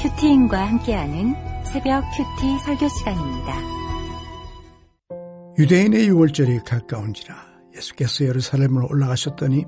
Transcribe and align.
큐티인과 0.00 0.66
함께하는 0.66 1.34
새벽 1.62 2.02
큐티 2.16 2.58
설교 2.64 2.88
시간입니다. 2.88 3.54
유대인의 5.58 6.08
유월절이 6.08 6.60
가까운지라 6.60 7.34
예수께서 7.76 8.24
예루살렘으로 8.24 8.88
올라가셨더니 8.88 9.66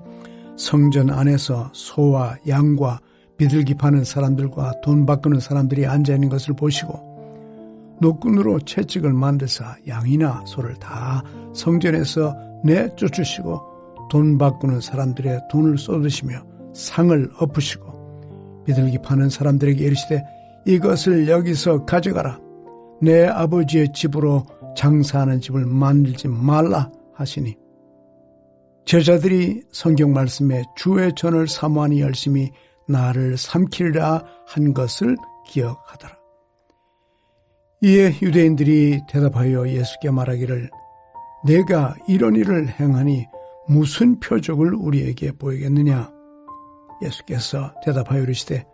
성전 0.57 1.11
안에서 1.11 1.71
소와 1.75 2.37
양과 2.49 3.01
비둘기 3.37 3.75
파는 3.75 4.05
사람들과 4.05 4.81
돈 4.81 5.05
바꾸는 5.05 5.39
사람들이 5.39 5.84
앉아 5.84 6.14
있는 6.14 6.30
것을 6.30 6.55
보시고 6.55 7.99
노끈으로 8.01 8.61
채찍을 8.61 9.12
만드사 9.12 9.77
양이나 9.87 10.45
소를 10.46 10.77
다 10.77 11.23
성전에서 11.55 12.35
내쫓으시고 12.64 14.09
돈 14.11 14.39
바꾸는 14.39 14.80
사람들의 14.80 15.41
돈을 15.51 15.77
쏟으시며 15.77 16.43
상을 16.73 17.30
엎으시고 17.39 17.91
비둘기 18.65 18.99
파는 18.99 19.29
사람들에게 19.31 19.85
이르시되 19.85 20.23
이것을 20.67 21.29
여기서 21.29 21.84
가져가라 21.84 22.39
내 23.01 23.27
아버지의 23.27 23.93
집으로 23.93 24.47
장사하는 24.77 25.41
집을 25.41 25.66
만들지 25.66 26.29
말라 26.29 26.91
하시니 27.15 27.56
제자들이 28.84 29.62
성경 29.73 30.12
말씀에 30.12 30.65
주의 30.77 31.12
전을 31.15 31.48
사모하니 31.48 32.01
열심히 32.01 32.51
나를 32.89 33.37
삼키리라 33.37 34.25
한 34.47 34.75
것을 34.75 35.17
기억하더라. 35.47 36.17
이에 37.83 38.15
유대인들이 38.20 39.01
대답하여 39.09 39.69
예수께 39.69 40.11
말하기를 40.11 40.70
내가 41.45 41.95
이런 42.09 42.37
일을 42.37 42.69
행하니 42.69 43.27
무슨 43.69 44.20
표적을 44.20 44.75
우리에게 44.75 45.33
보이겠느냐? 45.33 46.12
예수께서 47.02 47.74
대답하여 47.84 48.23
이르시되 48.23 48.65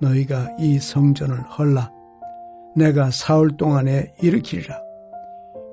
너희가 0.00 0.56
이 0.58 0.78
성전을 0.78 1.38
헐라 1.42 1.90
내가 2.76 3.10
사흘 3.10 3.56
동안에 3.56 4.14
일으키리라. 4.22 4.80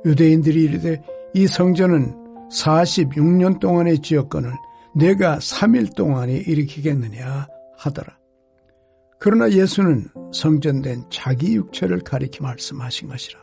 유대인들이 0.06 0.64
이르되 0.64 1.02
이 1.34 1.48
성전은 1.48 2.50
46년 2.50 3.60
동안의 3.60 4.00
지역권을 4.00 4.52
내가 4.96 5.38
3일 5.38 5.96
동안에 5.96 6.34
일으키겠느냐 6.34 7.48
하더라. 7.78 8.18
그러나 9.20 9.50
예수는 9.52 10.08
성전된 10.34 11.06
자기 11.10 11.56
육체를 11.56 12.00
가리켜 12.00 12.44
말씀하신 12.44 13.10
것이라. 13.10 13.40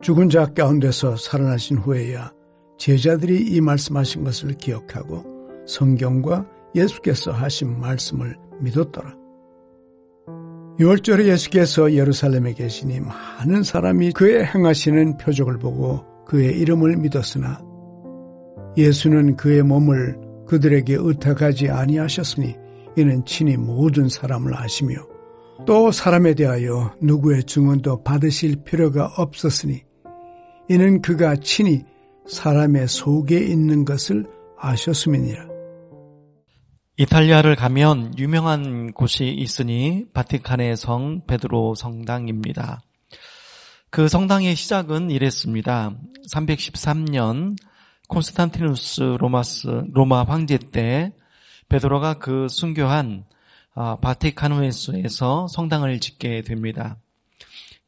죽은 0.00 0.30
자 0.30 0.46
가운데서 0.46 1.16
살아나신 1.16 1.78
후에야 1.78 2.32
제자들이 2.78 3.42
이 3.42 3.60
말씀하신 3.60 4.24
것을 4.24 4.54
기억하고 4.54 5.24
성경과 5.66 6.46
예수께서 6.74 7.32
하신 7.32 7.80
말씀을 7.80 8.36
믿었더라. 8.60 9.14
6월절에 10.78 11.26
예수께서 11.26 11.92
예루살렘에 11.92 12.54
계시니 12.54 13.00
많은 13.00 13.62
사람이 13.62 14.12
그의 14.12 14.46
행하시는 14.46 15.18
표적을 15.18 15.58
보고 15.58 16.04
그의 16.24 16.58
이름을 16.58 16.96
믿었으나 16.96 17.60
예수는 18.76 19.36
그의 19.36 19.62
몸을 19.62 20.18
그들에게 20.46 20.96
의탁하지 20.98 21.68
아니하셨으니 21.68 22.56
이는 22.96 23.24
친히 23.24 23.56
모든 23.56 24.08
사람을 24.08 24.56
아시며 24.56 24.94
또 25.66 25.92
사람에 25.92 26.34
대하여 26.34 26.94
누구의 27.02 27.44
증언도 27.44 28.02
받으실 28.02 28.56
필요가 28.64 29.12
없었으니 29.16 29.82
이는 30.68 31.02
그가 31.02 31.36
친히 31.36 31.84
사람의 32.26 32.88
속에 32.88 33.38
있는 33.38 33.84
것을 33.84 34.24
아셨음이니라. 34.58 35.49
이탈리아를 36.96 37.56
가면 37.56 38.18
유명한 38.18 38.92
곳이 38.92 39.28
있으니 39.28 40.06
바티칸의 40.12 40.76
성 40.76 41.24
베드로 41.26 41.74
성당입니다. 41.74 42.82
그 43.90 44.08
성당의 44.08 44.54
시작은 44.54 45.10
이랬습니다. 45.10 45.92
313년 46.32 47.56
콘스탄티누스 48.08 49.16
로마스 49.18 49.84
로마 49.92 50.24
황제 50.24 50.58
때 50.58 51.12
베드로가 51.68 52.18
그 52.18 52.48
순교한 52.48 53.24
아, 53.74 53.96
바티카누에스에서 53.96 55.46
성당을 55.48 56.00
짓게 56.00 56.42
됩니다. 56.42 56.98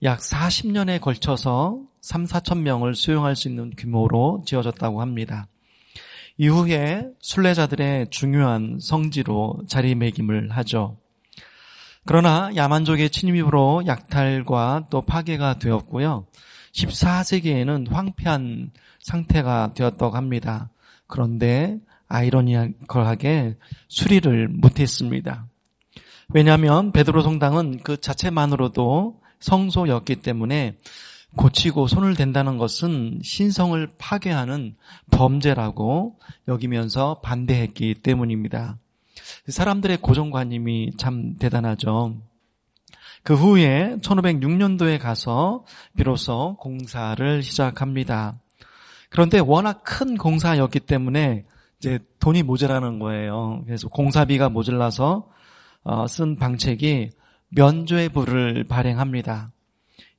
약 0.03 0.21
40년에 0.21 1.01
걸쳐서 1.01 1.83
3, 2.01 2.25
4천 2.25 2.61
명을 2.61 2.95
수용할 2.95 3.37
수 3.37 3.49
있는 3.49 3.71
규모로 3.77 4.43
지어졌다고 4.47 5.01
합니다. 5.01 5.49
이후에 6.39 7.09
순례자들의 7.21 8.09
중요한 8.11 8.79
성지로 8.81 9.61
자리매김을 9.69 10.51
하죠. 10.51 10.97
그러나 12.05 12.51
야만족의 12.57 13.11
침입으로 13.11 13.85
약탈과 13.87 14.87
또 14.91 15.03
파괴가 15.03 15.59
되었고요. 15.59 16.27
14세기에는 16.73 17.91
황폐한 17.91 18.73
상태가 19.01 19.73
되었다고 19.75 20.17
합니다. 20.17 20.71
그런데 21.07 21.79
아이러니컬하게 22.09 23.57
수리를 23.89 24.49
못했습니다. 24.49 25.47
왜냐하면 26.31 26.93
베드로 26.93 27.23
성당은 27.23 27.81
그 27.83 28.01
자체만으로도 28.01 29.21
성소였기 29.41 30.17
때문에 30.17 30.77
고치고 31.37 31.87
손을 31.87 32.15
댄다는 32.15 32.59
것은 32.59 33.21
신성을 33.23 33.89
파괴하는 33.99 34.77
범죄라고 35.11 36.19
여기면서 36.49 37.21
반대했기 37.23 37.95
때문입니다. 37.95 38.79
사람들의 39.49 39.99
고정관념이 39.99 40.93
참 40.99 41.37
대단하죠. 41.39 42.17
그 43.23 43.35
후에 43.35 43.97
1506년도에 44.03 44.99
가서 44.99 45.65
비로소 45.97 46.57
공사를 46.59 47.43
시작합니다. 47.43 48.35
그런데 49.11 49.39
워낙 49.39 49.83
큰 49.85 50.17
공사였기 50.17 50.81
때문에 50.81 51.45
이제 51.79 51.99
돈이 52.19 52.43
모자라는 52.43 52.99
거예요. 52.99 53.63
그래서 53.67 53.89
공사비가 53.89 54.49
모자라서 54.49 55.29
어, 55.85 56.07
쓴 56.07 56.37
방책이 56.37 57.11
면죄부를 57.51 58.65
발행합니다. 58.65 59.53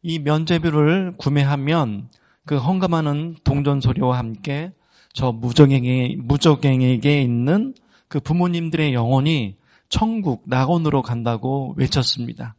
이 0.03 0.19
면죄부를 0.19 1.14
구매하면 1.18 2.09
그 2.46 2.58
헝감하는 2.58 3.38
동전 3.44 3.80
소리와 3.80 4.18
함께 4.18 4.72
저 5.14 5.31
무적행에 5.31 6.18
무적행에게 6.19 7.22
있는 7.22 7.74
그 8.09 8.19
부모님들의 8.19 8.94
영혼이 8.94 9.56
천국 9.88 10.44
낙원으로 10.46 11.02
간다고 11.02 11.74
외쳤습니다. 11.78 12.56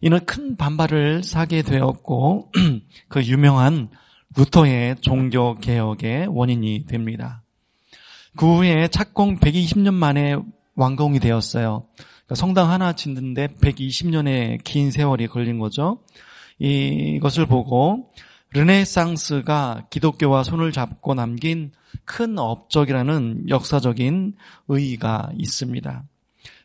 이는 0.00 0.24
큰 0.24 0.56
반발을 0.56 1.22
사게 1.22 1.62
되었고 1.62 2.50
그 3.08 3.24
유명한 3.24 3.90
루터의 4.36 4.96
종교 5.00 5.54
개혁의 5.56 6.28
원인이 6.28 6.86
됩니다. 6.86 7.42
그 8.36 8.58
후에 8.58 8.88
착공 8.88 9.40
120년 9.40 9.94
만에 9.94 10.36
완공이 10.76 11.18
되었어요. 11.18 11.86
그러니까 11.96 12.34
성당 12.36 12.70
하나 12.70 12.92
짓는데 12.92 13.48
120년의 13.60 14.62
긴 14.62 14.90
세월이 14.92 15.26
걸린 15.26 15.58
거죠. 15.58 15.98
이것을 16.58 17.46
보고 17.46 18.10
르네상스가 18.52 19.86
기독교와 19.90 20.42
손을 20.42 20.72
잡고 20.72 21.14
남긴 21.14 21.72
큰 22.04 22.38
업적이라는 22.38 23.48
역사적인 23.48 24.34
의의가 24.68 25.30
있습니다. 25.36 26.04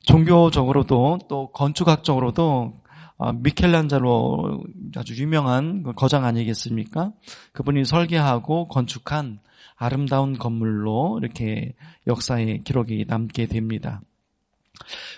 종교적으로도 0.04 1.20
또 1.28 1.52
건축학적으로도 1.52 2.74
어, 3.18 3.31
미켈란젤로 3.31 4.64
아주 4.98 5.16
유명한 5.16 5.84
그 5.84 5.94
거장 5.94 6.25
아니겠습니까? 6.25 7.12
그분이 7.52 7.86
설계하고 7.86 8.68
건축한 8.68 9.40
아름다운 9.75 10.38
건물로 10.38 11.20
이렇게 11.22 11.74
역사의 12.08 12.62
기록이 12.64 13.06
남게 13.08 13.48
됩니다. 13.48 14.02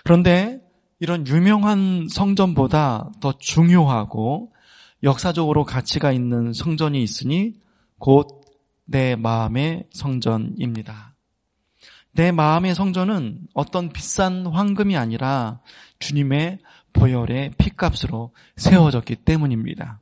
그런데 0.04 0.60
이런 0.98 1.26
유명한 1.26 2.06
성전보다 2.08 3.10
더 3.20 3.32
중요하고 3.38 4.52
역사적으로 5.06 5.64
가치가 5.64 6.12
있는 6.12 6.52
성전이 6.52 7.02
있으니 7.02 7.54
곧 7.98 8.46
내 8.86 9.16
마음의 9.16 9.84
성전입니다. 9.92 11.14
내 12.12 12.32
마음의 12.32 12.74
성전은 12.74 13.48
어떤 13.52 13.90
비싼 13.90 14.46
황금이 14.46 14.96
아니라 14.96 15.60
주님의 15.98 16.60
보혈의 16.92 17.50
피값으로 17.58 18.32
세워졌기 18.56 19.16
때문입니다. 19.16 20.00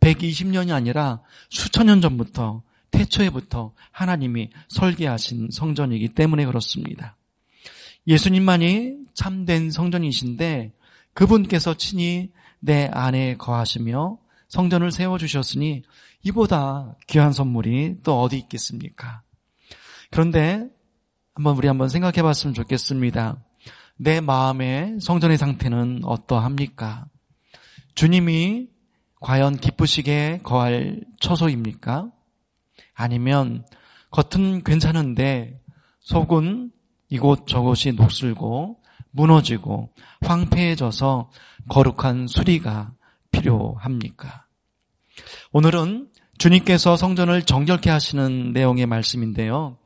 120년이 0.00 0.72
아니라 0.72 1.22
수천 1.48 1.86
년 1.86 2.00
전부터 2.02 2.62
태초에부터 2.90 3.72
하나님이 3.92 4.50
설계하신 4.68 5.48
성전이기 5.50 6.08
때문에 6.08 6.44
그렇습니다. 6.44 7.16
예수님만이 8.06 8.96
참된 9.14 9.70
성전이신데 9.70 10.72
그분께서 11.14 11.74
친히 11.74 12.30
내 12.60 12.90
안에 12.92 13.36
거하시며 13.36 14.18
성전을 14.54 14.92
세워주셨으니 14.92 15.82
이보다 16.22 16.94
귀한 17.08 17.32
선물이 17.32 17.96
또 18.04 18.20
어디 18.22 18.38
있겠습니까? 18.38 19.22
그런데 20.12 20.68
한번 21.34 21.56
우리 21.56 21.66
한번 21.66 21.88
생각해 21.88 22.22
봤으면 22.22 22.54
좋겠습니다. 22.54 23.42
내 23.96 24.20
마음의 24.20 25.00
성전의 25.00 25.38
상태는 25.38 26.02
어떠합니까? 26.04 27.06
주님이 27.96 28.68
과연 29.20 29.56
기쁘시게 29.56 30.42
거할 30.44 31.00
처소입니까? 31.18 32.12
아니면 32.94 33.66
겉은 34.12 34.62
괜찮은데 34.62 35.60
속은 35.98 36.70
이곳저곳이 37.08 37.90
녹슬고 37.94 38.80
무너지고 39.10 39.92
황폐해져서 40.20 41.32
거룩한 41.68 42.28
수리가 42.28 42.92
필요합니까? 43.32 44.43
오늘은 45.52 46.08
주님께서 46.38 46.96
성전을 46.96 47.42
정결케 47.42 47.90
하시는 47.90 48.52
내용의 48.52 48.86
말씀인데요. 48.86 49.78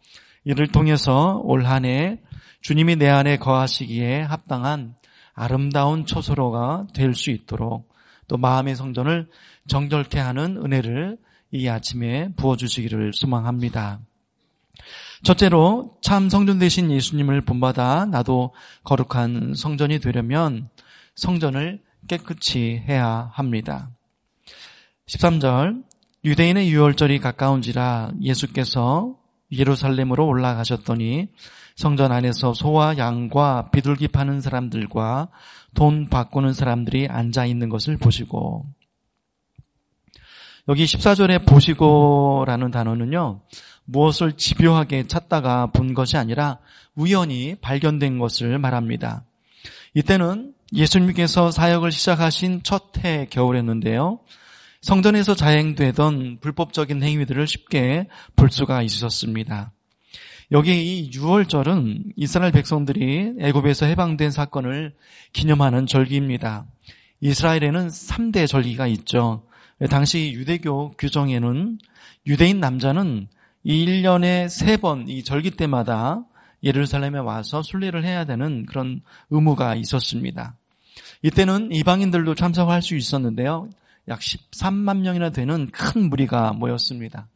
이를 0.45 0.69
통해서 0.69 1.41
올 1.45 1.67
한 1.67 1.85
해 1.85 2.21
주님이 2.63 2.97
내 2.97 3.09
안에 3.09 3.37
거하시기에 3.39 4.23
합당한 4.23 4.95
아름다운 5.35 6.07
초소로가 6.07 6.87
될 6.95 7.15
수 7.15 7.31
있도록 7.31 7.89
또 8.27 8.37
마음의 8.37 8.77
성전을 8.77 9.29
정결케 9.69 10.19
하는 10.19 10.57
은혜를 10.57 11.19
이 11.53 11.69
아침에 11.69 12.31
부어주시기를 12.37 13.13
소망합니다. 13.15 14.01
첫째로 15.23 15.99
참 16.03 16.29
성전 16.29 16.59
되신 16.59 16.91
예수님을 16.91 17.41
본받아 17.43 18.07
나도 18.07 18.55
거룩한 18.85 19.55
성전이 19.55 19.99
되려면 20.01 20.69
성전을 21.15 21.81
깨끗이 22.07 22.83
해야 22.89 23.31
합니다. 23.33 23.91
13절 25.09 25.85
유대인의 26.25 26.71
유월절이 26.71 27.19
가까운지라 27.21 28.13
예수께서 28.21 29.17
예루살렘으로 29.51 30.27
올라가셨더니 30.27 31.29
성전 31.77 32.13
안에서 32.13 32.53
소와 32.53 32.99
양과 32.99 33.71
비둘기 33.71 34.09
파는 34.09 34.41
사람들과 34.41 35.29
돈 35.75 36.09
바꾸는 36.09 36.53
사람들이 36.53 37.09
앉아 37.09 37.47
있는 37.47 37.69
것을 37.69 37.97
보시고 37.97 38.67
여기 40.69 40.85
14절에 40.85 41.47
보시고라는 41.47 42.71
단어는요. 42.71 43.41
무엇을 43.87 44.33
집요하게 44.33 45.07
찾다가 45.07 45.69
본 45.69 45.95
것이 45.95 46.19
아니라 46.19 46.59
우연히 46.95 47.55
발견된 47.55 48.19
것을 48.19 48.59
말합니다. 48.59 49.25
이때는 49.95 50.53
예수님께서 50.75 51.51
사역을 51.51 51.91
시작하신 51.93 52.63
첫 52.63 52.99
해 52.99 53.27
겨울이었는데요. 53.31 54.19
성전에서 54.81 55.35
자행되던 55.35 56.39
불법적인 56.41 57.03
행위들을 57.03 57.47
쉽게 57.47 58.09
볼 58.37 58.51
수가 58.51 58.83
있었습니다. 58.83 59.73
여기 60.51 61.01
이 61.01 61.11
6월절은 61.11 62.13
이스라엘 62.17 62.53
백성들이 62.53 63.35
애굽에서 63.39 63.87
해방된 63.87 64.31
사건을 64.31 64.95
기념하는 65.33 65.87
절기입니다. 65.87 66.65
이스라엘에는 67.21 67.89
3대 67.89 68.47
절기가 68.47 68.87
있죠. 68.87 69.45
당시 69.91 70.33
유대교 70.33 70.93
규정에는 70.97 71.79
유대인 72.27 72.61
남자는 72.61 73.29
1년에 73.67 74.47
3번 74.47 75.09
이 75.09 75.23
절기 75.23 75.51
때마다 75.51 76.25
예루살렘에 76.63 77.19
와서 77.19 77.63
순례를 77.63 78.05
해야 78.05 78.25
되는 78.25 78.65
그런 78.67 79.03
의무가 79.31 79.75
있었습니다. 79.75 80.57
이때는 81.23 81.73
이방인들도 81.73 82.35
참석할 82.35 82.83
수 82.83 82.97
있었는데요. 82.97 83.69
약 84.09 84.21
13만 84.21 84.99
명이나 85.01 85.31
되는 85.31 85.67
큰 85.71 86.09
무리가 86.09 86.53
모였습니다. 86.53 87.29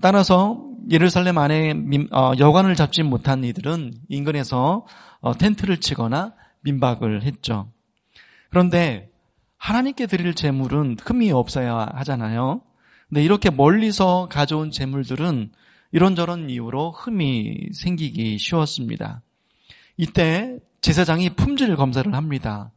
따라서 0.00 0.64
예루살렘 0.90 1.38
안에 1.38 1.74
어, 2.10 2.32
여관을 2.38 2.74
잡지 2.74 3.02
못한 3.02 3.44
이들은 3.44 3.94
인근에서 4.08 4.86
어, 5.20 5.34
텐트를 5.36 5.78
치거나 5.78 6.34
민박을 6.60 7.22
했죠. 7.22 7.70
그런데 8.50 9.10
하나님께 9.56 10.06
드릴 10.06 10.34
재물은 10.34 10.96
흠이 11.02 11.32
없어야 11.32 11.88
하잖아요. 11.94 12.60
근데 13.08 13.22
이렇게 13.22 13.50
멀리서 13.50 14.28
가져온 14.30 14.70
재물들은 14.70 15.52
이런저런 15.92 16.50
이유로 16.50 16.92
흠이 16.92 17.68
생기기 17.72 18.38
쉬웠습니다. 18.38 19.22
이때 19.96 20.58
제사장이 20.80 21.30
품질 21.30 21.76
검사를 21.76 22.12
합니다. 22.12 22.72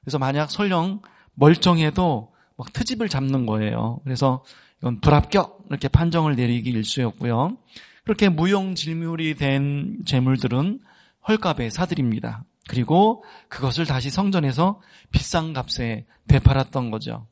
그래서 0.00 0.18
만약 0.18 0.50
설령 0.50 1.02
멀쩡해도 1.34 2.31
막 2.62 2.72
트집을 2.72 3.08
잡는 3.08 3.44
거예요. 3.44 3.98
그래서 4.04 4.44
이건 4.80 5.00
불합격 5.00 5.64
이렇게 5.68 5.88
판정을 5.88 6.36
내리기 6.36 6.70
일쑤였고요. 6.70 7.56
그렇게 8.04 8.28
무용질물이 8.28 9.34
된 9.34 9.98
재물들은 10.06 10.78
헐값에 11.26 11.70
사드립니다. 11.70 12.44
그리고 12.68 13.24
그것을 13.48 13.84
다시 13.84 14.10
성전에서 14.10 14.80
비싼 15.10 15.52
값에 15.52 16.06
되팔았던 16.28 16.92
거죠. 16.92 17.26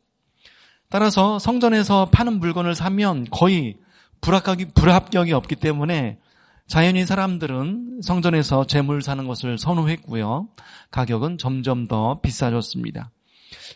따라서 0.88 1.38
성전에서 1.38 2.11
파는 2.11 2.41
물건을 2.41 2.75
사면 2.75 3.25
거의 3.31 3.77
불합격이, 4.21 4.73
불합격이 4.75 5.32
없기 5.32 5.55
때문에 5.56 6.19
자연히 6.67 7.06
사람들은 7.06 8.00
성전에서 8.03 8.67
재물 8.67 9.00
사는 9.03 9.25
것을 9.29 9.59
선호했고요. 9.59 10.49
가격은 10.91 11.38
점점 11.38 11.87
더 11.87 12.21
비싸졌습니다. 12.21 13.12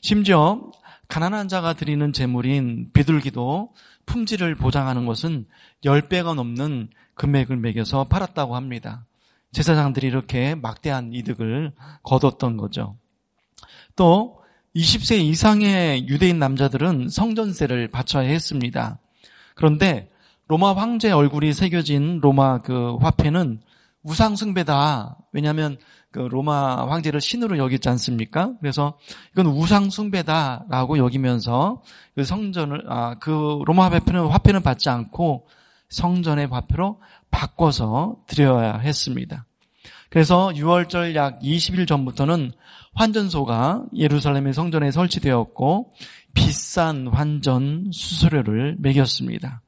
심지어 0.01 0.73
가난한 1.15 1.47
자가 1.47 1.75
드리는 1.75 2.13
재물인 2.13 2.91
비둘기도 2.93 3.73
품질을 4.05 4.57
보장하는 4.57 5.07
것은 5.07 5.47
10배가 5.85 6.35
넘는 6.35 6.89
금액을 7.15 7.57
매겨서 7.57 8.03
팔았다고 8.03 8.57
합니다. 8.57 9.07
제사장들이 9.53 10.09
이렇게 10.09 10.57
막대한 10.57 11.13
이득을 11.13 11.71
거뒀던 12.03 12.57
거죠. 12.57 12.97
또 13.95 14.41
20세 14.75 15.21
이상의 15.21 16.09
유대인 16.09 16.41
남자들은 16.41 17.11
성전세를 17.11 17.93
바쳐야 17.93 18.29
했습니다. 18.29 18.99
그런데 19.55 20.11
로마 20.49 20.75
황제 20.75 21.13
얼굴이 21.13 21.53
새겨진 21.53 22.19
로마 22.23 22.59
그 22.59 22.97
화폐는 22.97 23.61
우상숭배다. 24.03 25.17
왜냐하면 25.31 25.79
그 26.15 26.21
로마 26.21 26.89
황제를 26.89 27.21
신으로 27.21 27.59
여기지 27.59 27.89
않습니까? 27.89 28.53
그래서 28.61 28.97
이건 29.33 29.47
우상 29.47 29.91
숭배다라고 29.91 30.97
여기면서 30.99 31.83
그 32.15 32.23
성전을 32.23 32.85
아 32.89 33.17
그 33.19 33.63
로마 33.67 33.91
화폐는 33.91 34.29
화폐는 34.29 34.63
받지 34.63 34.89
않고 34.89 35.49
성전의 35.89 36.47
화폐로 36.47 37.01
바꿔서 37.33 38.19
드려야 38.29 38.79
했습니다. 38.79 39.45
그래서 40.09 40.53
6월절 40.55 41.17
약 41.17 41.41
20일 41.41 41.89
전부터는 41.89 42.53
환전소가 42.95 43.83
예루살렘의 43.97 44.55
성전에 44.55 44.93
설치되었고 44.93 45.91
비싼 46.33 47.09
환전 47.09 47.91
수수료를 47.93 48.77
매겼습니다. 48.79 49.63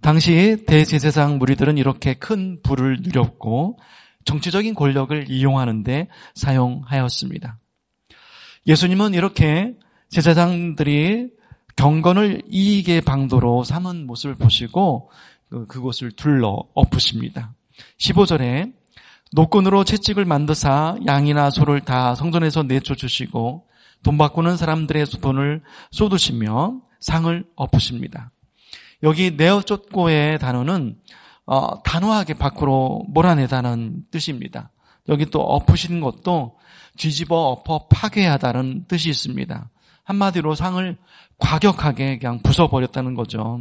당시 0.00 0.64
대제사장 0.66 1.36
무리들은 1.36 1.76
이렇게 1.76 2.14
큰 2.14 2.62
부를 2.62 3.00
누렸고 3.02 3.78
정치적인 4.24 4.74
권력을 4.74 5.30
이용하는데 5.30 6.08
사용하였습니다. 6.34 7.58
예수님은 8.66 9.14
이렇게 9.14 9.74
제사장들이 10.10 11.30
경건을 11.76 12.42
이익의 12.48 13.00
방도로 13.00 13.64
삼은 13.64 14.06
모습을 14.06 14.34
보시고 14.34 15.10
그, 15.48 15.66
그곳을 15.66 16.12
둘러 16.12 16.62
엎으십니다. 16.74 17.54
15절에 17.98 18.72
노끈으로 19.32 19.84
채찍을 19.84 20.24
만드사 20.24 20.98
양이나 21.06 21.50
소를 21.50 21.80
다 21.80 22.14
성전에서 22.14 22.64
내쫓으시고 22.64 23.66
돈 24.02 24.18
바꾸는 24.18 24.56
사람들의 24.56 25.06
돈을 25.06 25.62
쏟으시며 25.90 26.80
상을 27.00 27.44
엎으십니다. 27.56 28.30
여기 29.02 29.32
내어쫓고의 29.32 30.38
단어는 30.38 30.96
어, 31.46 31.82
단호하게 31.82 32.34
밖으로 32.34 33.04
몰아내다는 33.08 34.04
뜻입니다. 34.10 34.70
여기 35.08 35.26
또 35.26 35.40
엎으시는 35.40 36.00
것도 36.00 36.56
뒤집어 36.96 37.36
엎어 37.36 37.88
파괴하다는 37.88 38.86
뜻이 38.86 39.10
있습니다. 39.10 39.70
한마디로 40.04 40.54
상을 40.54 40.96
과격하게 41.38 42.18
그냥 42.18 42.40
부숴버렸다는 42.42 43.16
거죠. 43.16 43.60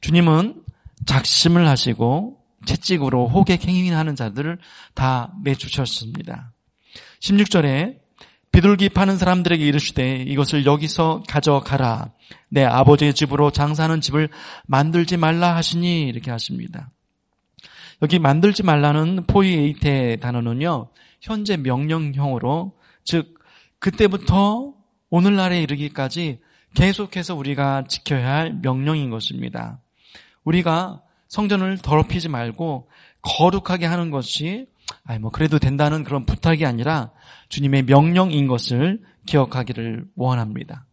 주님은 0.00 0.62
작심을 1.06 1.66
하시고 1.68 2.38
채찍으로 2.66 3.28
호객 3.28 3.66
행위하는 3.66 4.16
자들을 4.16 4.58
다 4.94 5.32
내주셨습니다. 5.42 6.52
16절에 7.20 7.98
비둘기 8.52 8.88
파는 8.88 9.18
사람들에게 9.18 9.64
이르시되 9.64 10.22
이것을 10.22 10.66
여기서 10.66 11.22
가져가라. 11.28 12.12
내 12.48 12.64
아버지의 12.64 13.14
집으로 13.14 13.50
장사하는 13.50 14.00
집을 14.00 14.28
만들지 14.66 15.16
말라 15.16 15.54
하시니 15.54 16.02
이렇게 16.02 16.30
하십니다. 16.30 16.90
여기 18.02 18.18
만들지 18.18 18.62
말라는 18.62 19.24
포이에이테 19.26 20.16
단어는요. 20.16 20.90
현재 21.20 21.56
명령형으로 21.56 22.76
즉 23.04 23.38
그때부터 23.80 24.74
오늘날에 25.10 25.62
이르기까지 25.62 26.40
계속해서 26.74 27.34
우리가 27.34 27.84
지켜야 27.88 28.34
할 28.34 28.54
명령인 28.62 29.10
것입니다. 29.10 29.80
우리가 30.44 31.02
성전을 31.28 31.78
더럽히지 31.78 32.28
말고 32.28 32.88
거룩하게 33.22 33.86
하는 33.86 34.10
것이 34.10 34.66
아니 35.04 35.18
뭐 35.18 35.30
그래도 35.30 35.58
된다는 35.58 36.04
그런 36.04 36.24
부탁이 36.24 36.64
아니라 36.64 37.10
주님의 37.48 37.84
명령인 37.84 38.46
것을 38.46 39.02
기억하기를 39.26 40.06
원합니다. 40.14 40.86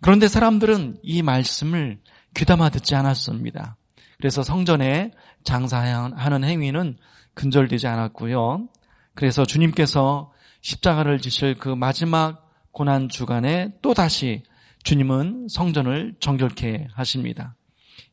그런데 0.00 0.28
사람들은 0.28 0.98
이 1.02 1.22
말씀을 1.22 2.00
귀담아 2.34 2.70
듣지 2.70 2.94
않았습니다. 2.94 3.76
그래서 4.18 4.42
성전에 4.42 5.10
장사하는 5.44 6.44
행위는 6.44 6.96
근절되지 7.34 7.86
않았고요. 7.86 8.68
그래서 9.14 9.44
주님께서 9.44 10.32
십자가를 10.60 11.20
지실 11.20 11.54
그 11.54 11.68
마지막 11.68 12.50
고난 12.70 13.08
주간에 13.08 13.74
또 13.82 13.94
다시 13.94 14.42
주님은 14.84 15.48
성전을 15.48 16.14
정결케 16.20 16.88
하십니다. 16.94 17.56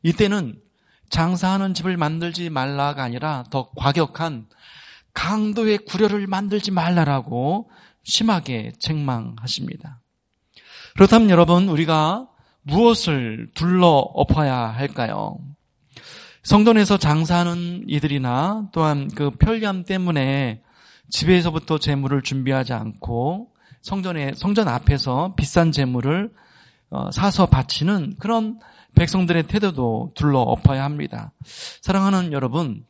이때는 0.02 0.60
장사하는 1.10 1.74
집을 1.74 1.96
만들지 1.96 2.50
말라가 2.50 3.02
아니라 3.02 3.44
더 3.50 3.70
과격한 3.76 4.46
강도의 5.12 5.78
구려를 5.78 6.26
만들지 6.26 6.70
말라라고 6.70 7.70
심하게 8.04 8.72
책망하십니다. 8.78 10.00
그렇다면 10.94 11.30
여러분, 11.30 11.68
우리가 11.68 12.28
무엇을 12.62 13.50
둘러 13.54 13.88
엎어야 13.88 14.56
할까요? 14.56 15.38
성전에서 16.42 16.96
장사하는 16.98 17.84
이들이나 17.86 18.68
또한 18.72 19.08
그 19.14 19.30
편리함 19.30 19.84
때문에 19.84 20.62
집에서부터 21.08 21.78
재물을 21.78 22.22
준비하지 22.22 22.72
않고 22.72 23.50
성전에 23.82 24.32
성전 24.34 24.68
앞에서 24.68 25.34
비싼 25.36 25.72
재물을 25.72 26.30
어, 26.90 27.10
사서 27.10 27.46
바치는 27.46 28.16
그런 28.18 28.58
백성들의 28.96 29.44
태도도 29.44 30.12
둘러 30.14 30.40
엎어야 30.40 30.82
합니다. 30.84 31.32
사랑하는 31.80 32.32
여러분, 32.32 32.84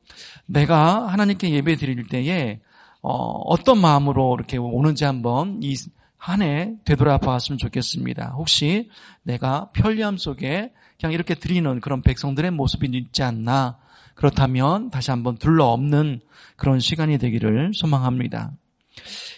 내가 0.47 1.07
하나님께 1.09 1.51
예배 1.51 1.77
드릴 1.77 2.09
때에 2.09 2.61
어, 3.03 3.57
떤 3.65 3.81
마음으로 3.81 4.37
이렇게 4.39 4.57
오는지 4.57 5.05
한번 5.05 5.61
이 5.63 5.75
한 6.21 6.43
해 6.43 6.75
되돌아봤으면 6.85 7.57
좋겠습니다. 7.59 8.35
혹시 8.37 8.91
내가 9.23 9.71
편리함 9.73 10.19
속에 10.19 10.71
그냥 11.01 11.15
이렇게 11.15 11.35
드리는 11.35 11.81
그런 11.81 12.03
백성들의 12.03 12.51
모습이 12.51 12.87
있지 12.93 13.23
않나 13.23 13.79
그렇다면 14.15 14.91
다시 14.91 15.11
한번 15.11 15.39
둘러엎는 15.39 16.21
그런 16.57 16.79
시간이 16.79 17.17
되기를 17.17 17.73
소망합니다. 17.75 18.53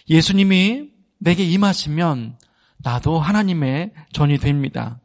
예수님이 0.09 0.89
내게 1.19 1.45
임하시면 1.45 2.37
나도 2.79 3.17
하나님의 3.17 3.93
전이 4.11 4.39
됩니다. 4.39 4.99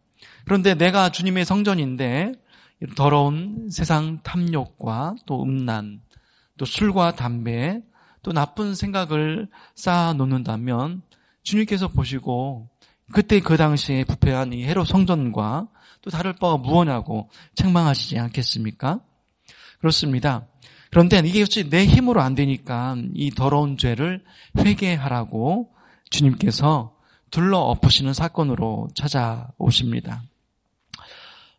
그런데 0.44 0.74
내가 0.74 1.10
주님의 1.10 1.44
성전인데 1.44 2.32
더러운 2.96 3.68
세상 3.70 4.18
탐욕과 4.24 5.14
또 5.26 5.42
음란, 5.44 6.00
또 6.56 6.64
술과 6.64 7.14
담배, 7.14 7.80
또 8.22 8.32
나쁜 8.32 8.74
생각을 8.74 9.48
쌓아 9.76 10.12
놓는다면 10.12 11.02
주님께서 11.44 11.86
보시고 11.86 12.68
그때 13.12 13.38
그 13.38 13.56
당시에 13.56 14.02
부패한 14.04 14.52
이 14.52 14.64
헤롯 14.64 14.88
성전과 14.88 15.68
또 16.08 16.10
다를 16.10 16.32
바가 16.32 16.56
무엇냐고 16.56 17.28
책망하시지 17.54 18.18
않겠습니까? 18.18 19.00
그렇습니다. 19.78 20.46
그런데 20.90 21.18
이게 21.18 21.42
역시 21.42 21.68
내 21.68 21.84
힘으로 21.84 22.22
안 22.22 22.34
되니까 22.34 22.96
이 23.12 23.30
더러운 23.30 23.76
죄를 23.76 24.24
회개하라고 24.56 25.68
주님께서 26.08 26.96
둘러 27.30 27.58
엎으시는 27.58 28.14
사건으로 28.14 28.88
찾아오십니다. 28.94 30.22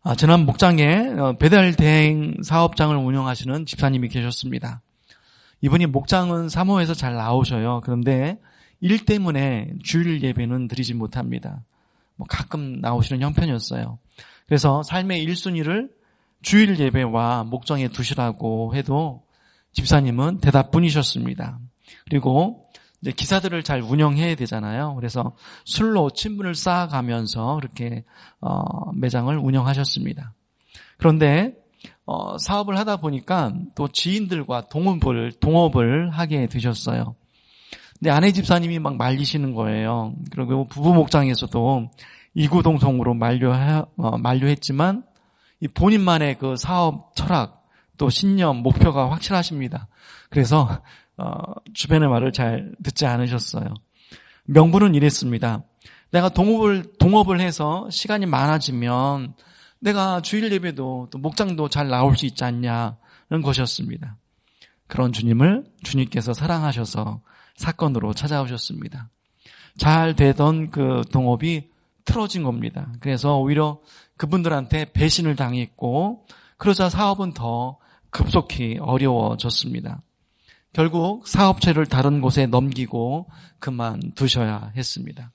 아, 0.02 0.16
지난 0.16 0.44
목장에 0.44 1.10
어, 1.16 1.34
배달 1.38 1.76
대행 1.76 2.42
사업장을 2.42 2.96
운영하시는 2.96 3.66
집사님이 3.66 4.08
계셨습니다. 4.08 4.82
이분이 5.60 5.86
목장은 5.86 6.48
사모에서 6.48 6.94
잘 6.94 7.14
나오셔요. 7.14 7.82
그런데 7.84 8.36
일 8.80 9.04
때문에 9.04 9.74
주일 9.84 10.20
예배는 10.24 10.66
드리지 10.66 10.94
못합니다. 10.94 11.62
뭐 12.16 12.26
가끔 12.28 12.80
나오시는 12.80 13.22
형편이었어요. 13.22 13.98
그래서 14.50 14.82
삶의 14.82 15.24
1순위를 15.26 15.90
주일 16.42 16.76
예배와 16.76 17.44
목장에 17.44 17.86
두시라고 17.86 18.74
해도 18.74 19.22
집사님은 19.74 20.40
대답뿐이셨습니다. 20.40 21.60
그리고 22.06 22.66
이제 23.00 23.12
기사들을 23.12 23.62
잘 23.62 23.80
운영해야 23.80 24.34
되잖아요. 24.34 24.96
그래서 24.96 25.36
술로 25.64 26.10
친분을 26.10 26.56
쌓아가면서 26.56 27.60
그렇게 27.60 28.02
어, 28.40 28.90
매장을 28.92 29.32
운영하셨습니다. 29.38 30.34
그런데 30.96 31.54
어, 32.04 32.36
사업을 32.36 32.76
하다 32.76 32.96
보니까 32.96 33.52
또 33.76 33.86
지인들과 33.86 34.62
동업을 34.62 35.34
동업을 35.38 36.10
하게 36.10 36.48
되셨어요. 36.48 37.14
근데 38.00 38.10
아내 38.10 38.32
집사님이 38.32 38.80
막 38.80 38.96
말리시는 38.96 39.54
거예요. 39.54 40.12
그리고 40.32 40.66
부부 40.66 40.92
목장에서도 40.92 41.88
이구동성으로 42.34 43.14
만료 43.14 43.52
어, 43.96 44.18
만료했지만 44.18 45.04
이 45.60 45.68
본인만의 45.68 46.38
그 46.38 46.56
사업 46.56 47.14
철학 47.14 47.66
또 47.98 48.08
신념 48.08 48.58
목표가 48.58 49.10
확실하십니다. 49.10 49.88
그래서 50.30 50.80
어, 51.16 51.36
주변의 51.74 52.08
말을 52.08 52.32
잘 52.32 52.72
듣지 52.82 53.06
않으셨어요. 53.06 53.74
명분은 54.44 54.94
이랬습니다. 54.94 55.62
내가 56.10 56.28
동업을 56.28 56.94
동업을 56.98 57.40
해서 57.40 57.88
시간이 57.90 58.26
많아지면 58.26 59.34
내가 59.80 60.20
주일 60.20 60.50
예배도 60.52 61.08
또 61.10 61.18
목장도 61.18 61.68
잘 61.68 61.88
나올 61.88 62.16
수 62.16 62.26
있지 62.26 62.42
않냐는 62.44 63.42
것이었습니다. 63.42 64.16
그런 64.86 65.12
주님을 65.12 65.64
주님께서 65.84 66.32
사랑하셔서 66.32 67.20
사건으로 67.56 68.12
찾아오셨습니다. 68.12 69.08
잘 69.78 70.16
되던 70.16 70.70
그 70.70 71.02
동업이 71.12 71.70
틀어진 72.04 72.42
겁니다. 72.42 72.92
그래서 73.00 73.38
오히려 73.38 73.80
그분들한테 74.16 74.92
배신을 74.92 75.36
당했고 75.36 76.26
그러자 76.56 76.88
사업은 76.88 77.32
더 77.32 77.78
급속히 78.10 78.78
어려워졌습니다. 78.80 80.02
결국 80.72 81.26
사업체를 81.26 81.86
다른 81.86 82.20
곳에 82.20 82.46
넘기고 82.46 83.28
그만두셔야 83.58 84.72
했습니다. 84.76 85.32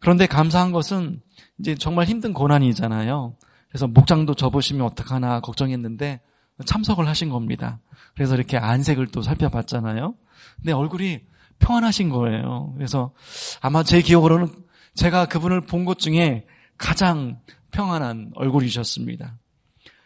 그런데 0.00 0.26
감사한 0.26 0.72
것은 0.72 1.20
이제 1.58 1.74
정말 1.74 2.06
힘든 2.06 2.32
고난이잖아요. 2.32 3.36
그래서 3.68 3.86
목장도 3.86 4.34
접으시면 4.34 4.86
어떡하나 4.86 5.40
걱정했는데 5.40 6.20
참석을 6.64 7.06
하신 7.06 7.28
겁니다. 7.28 7.80
그래서 8.14 8.34
이렇게 8.34 8.56
안색을 8.56 9.08
또 9.08 9.22
살펴봤잖아요. 9.22 10.14
근데 10.56 10.72
얼굴이 10.72 11.20
평안하신 11.58 12.08
거예요. 12.08 12.72
그래서 12.76 13.12
아마 13.60 13.82
제 13.82 14.00
기억으로는 14.00 14.48
제가 14.94 15.26
그분을 15.26 15.62
본 15.62 15.84
것 15.84 15.98
중에 15.98 16.46
가장 16.76 17.40
평안한 17.70 18.32
얼굴이셨습니다. 18.34 19.38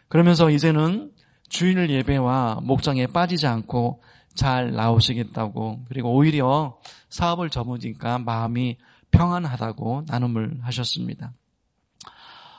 그러면서 0.07 0.49
이제는 0.49 1.11
주일 1.49 1.89
예배와 1.89 2.59
목장에 2.63 3.07
빠지지 3.07 3.47
않고 3.47 4.03
잘 4.33 4.73
나오시겠다고 4.73 5.85
그리고 5.87 6.13
오히려 6.13 6.77
사업을 7.09 7.49
접으니까 7.49 8.19
마음이 8.19 8.77
평안하다고 9.11 10.05
나눔을 10.07 10.59
하셨습니다. 10.61 11.31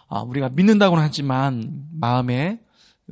아, 0.09 0.21
우리가 0.21 0.49
믿는다고는 0.50 1.02
하지만 1.02 1.85
마음에 1.92 2.61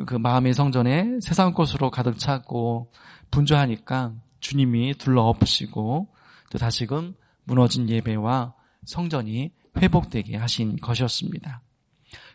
그 0.07 0.15
마음의 0.15 0.55
성전에 0.55 1.19
세상 1.21 1.53
것으로 1.53 1.91
가득 1.91 2.19
찼고 2.19 2.93
분주하니까 3.31 4.15
주님이 4.41 4.95
둘러엎으시고 4.95 6.09
또 6.51 6.59
다시금 6.59 7.15
무너진 7.45 7.89
예배와 7.89 8.55
성전이 8.85 9.53
회복되게 9.79 10.37
하신 10.37 10.77
것이었습니다. 10.77 11.63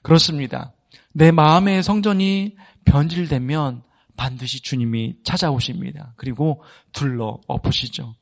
그렇습니다. 0.02 0.74
내 1.14 1.32
마음의 1.32 1.84
성전이 1.84 2.56
변질되면 2.86 3.84
반드시 4.18 4.62
주님이 4.62 5.16
찾아오십니다. 5.24 6.14
그리고 6.18 6.62
둘러 6.92 7.40
엎으시죠. 7.48 8.16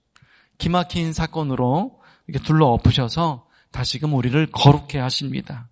기막힌 0.57 1.13
사건으로 1.13 2.01
이렇게 2.27 2.43
둘러 2.45 2.67
엎으셔서 2.67 3.47
다시금 3.71 4.13
우리를 4.13 4.47
거룩해 4.51 4.99
하십니다. 4.99 5.69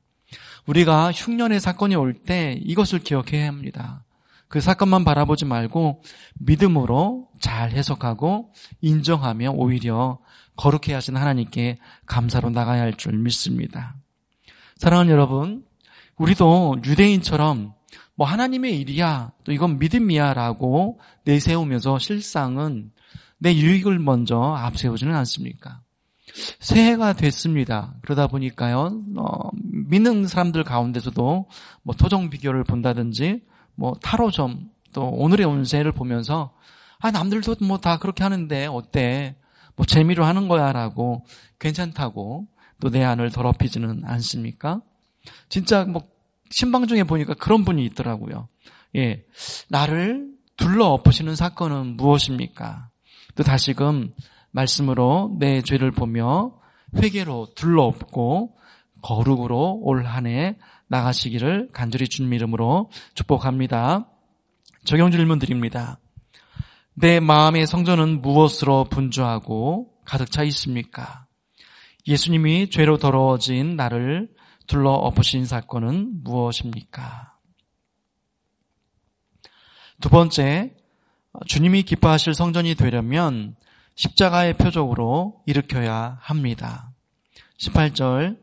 우리가 0.65 1.12
흉년의 1.12 1.59
사건이 1.59 1.95
올 1.95 2.13
때 2.13 2.59
이것을 2.63 3.00
기억해야 3.00 3.47
합니다. 3.47 4.03
그 4.47 4.62
사건만 4.62 5.03
바라보지 5.03 5.45
말고 5.45 6.01
믿음으로 6.39 7.27
잘 7.39 7.71
해석하고 7.71 8.53
인정하며 8.81 9.51
오히려 9.51 10.19
거룩해 10.55 10.93
하신 10.93 11.17
하나님께 11.17 11.77
감사로 12.05 12.50
나가야 12.50 12.81
할 12.81 12.93
줄 12.97 13.13
믿습니다. 13.17 13.95
사랑하는 14.77 15.12
여러분, 15.12 15.65
우리도 16.17 16.77
유대인처럼 16.85 17.74
뭐 18.15 18.25
하나님의 18.27 18.79
일이야, 18.79 19.31
또 19.43 19.51
이건 19.51 19.79
믿음이야 19.79 20.33
라고 20.33 21.00
내세우면서 21.25 22.00
실상은 22.00 22.91
내 23.38 23.53
유익을 23.53 24.00
먼저 24.00 24.39
앞세우지는 24.41 25.13
않습니까? 25.15 25.81
새해가 26.59 27.13
됐습니다. 27.13 27.93
그러다 28.01 28.27
보니까요, 28.27 29.01
어, 29.17 29.50
믿는 29.89 30.27
사람들 30.27 30.63
가운데서도 30.63 31.47
뭐 31.83 31.95
토종 31.95 32.29
비교를 32.29 32.63
본다든지, 32.63 33.41
뭐 33.75 33.93
타로점, 34.01 34.69
또 34.93 35.09
오늘의 35.09 35.45
운세를 35.45 35.91
보면서 35.91 36.53
아, 37.00 37.12
남들도 37.12 37.55
뭐 37.65 37.77
다 37.77 37.97
그렇게 38.00 38.24
하는데 38.24 38.65
어때? 38.67 39.35
뭐 39.75 39.86
재미로 39.86 40.25
하는 40.25 40.48
거야 40.48 40.72
라고 40.72 41.25
괜찮다고 41.60 42.48
또 42.82 42.89
내 42.89 43.03
안을 43.03 43.32
더럽히지는 43.32 44.03
않습니까? 44.05 44.82
진짜 45.50 45.86
뭐 45.86 46.03
신방 46.51 46.86
중에 46.88 47.03
보니까 47.03 47.34
그런 47.34 47.63
분이 47.65 47.84
있더라고요. 47.86 48.48
예. 48.96 49.25
나를 49.70 50.27
둘러 50.58 50.88
엎으시는 50.88 51.36
사건은 51.36 51.98
무엇입니까? 51.98 52.89
또 53.36 53.44
다시금 53.44 54.13
말씀으로 54.51 55.36
내 55.39 55.62
죄를 55.62 55.91
보며 55.91 56.53
회개로 56.96 57.53
둘러 57.55 57.84
엎고 57.84 58.55
거룩으로 59.01 59.79
올 59.82 60.05
한 60.05 60.27
해 60.27 60.58
나가시기를 60.88 61.70
간절히 61.74 62.08
주님 62.08 62.34
이름으로 62.34 62.91
축복합니다. 63.15 64.08
적용 64.86 65.12
질문 65.12 65.39
드립니다. 65.39 65.98
내 66.97 67.19
마음의 67.19 67.67
성전은 67.67 68.21
무엇으로 68.21 68.85
분주하고 68.85 69.91
가득 70.05 70.31
차 70.31 70.43
있습니까? 70.43 71.25
예수님이 72.07 72.69
죄로 72.69 72.97
더러워진 72.97 73.75
나를 73.75 74.29
둘러 74.65 74.91
엎으신 74.91 75.45
사건은 75.45 76.23
무엇입니까? 76.23 77.33
두 79.99 80.09
번째, 80.09 80.73
주님이 81.45 81.83
기뻐하실 81.83 82.33
성전이 82.33 82.75
되려면 82.75 83.55
십자가의 83.95 84.53
표적으로 84.53 85.41
일으켜야 85.45 86.17
합니다. 86.21 86.93
18절, 87.59 88.37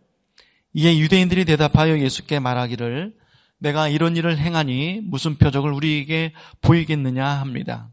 이에 0.74 0.98
유대인들이 0.98 1.46
대답하여 1.46 1.98
예수께 1.98 2.38
말하기를 2.38 3.14
내가 3.58 3.88
이런 3.88 4.14
일을 4.16 4.36
행하니 4.36 5.00
무슨 5.04 5.36
표적을 5.36 5.72
우리에게 5.72 6.34
보이겠느냐 6.60 7.24
합니다. 7.26 7.88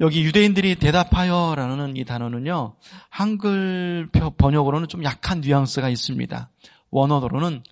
여기 0.00 0.24
유대인들이 0.24 0.76
대답하여라는 0.76 1.96
이 1.96 2.04
단어는요, 2.04 2.76
한글 3.08 4.08
번역으로는 4.36 4.88
좀 4.88 5.04
약한 5.04 5.40
뉘앙스가 5.40 5.88
있습니다. 5.88 6.50
원어로는 6.90 7.62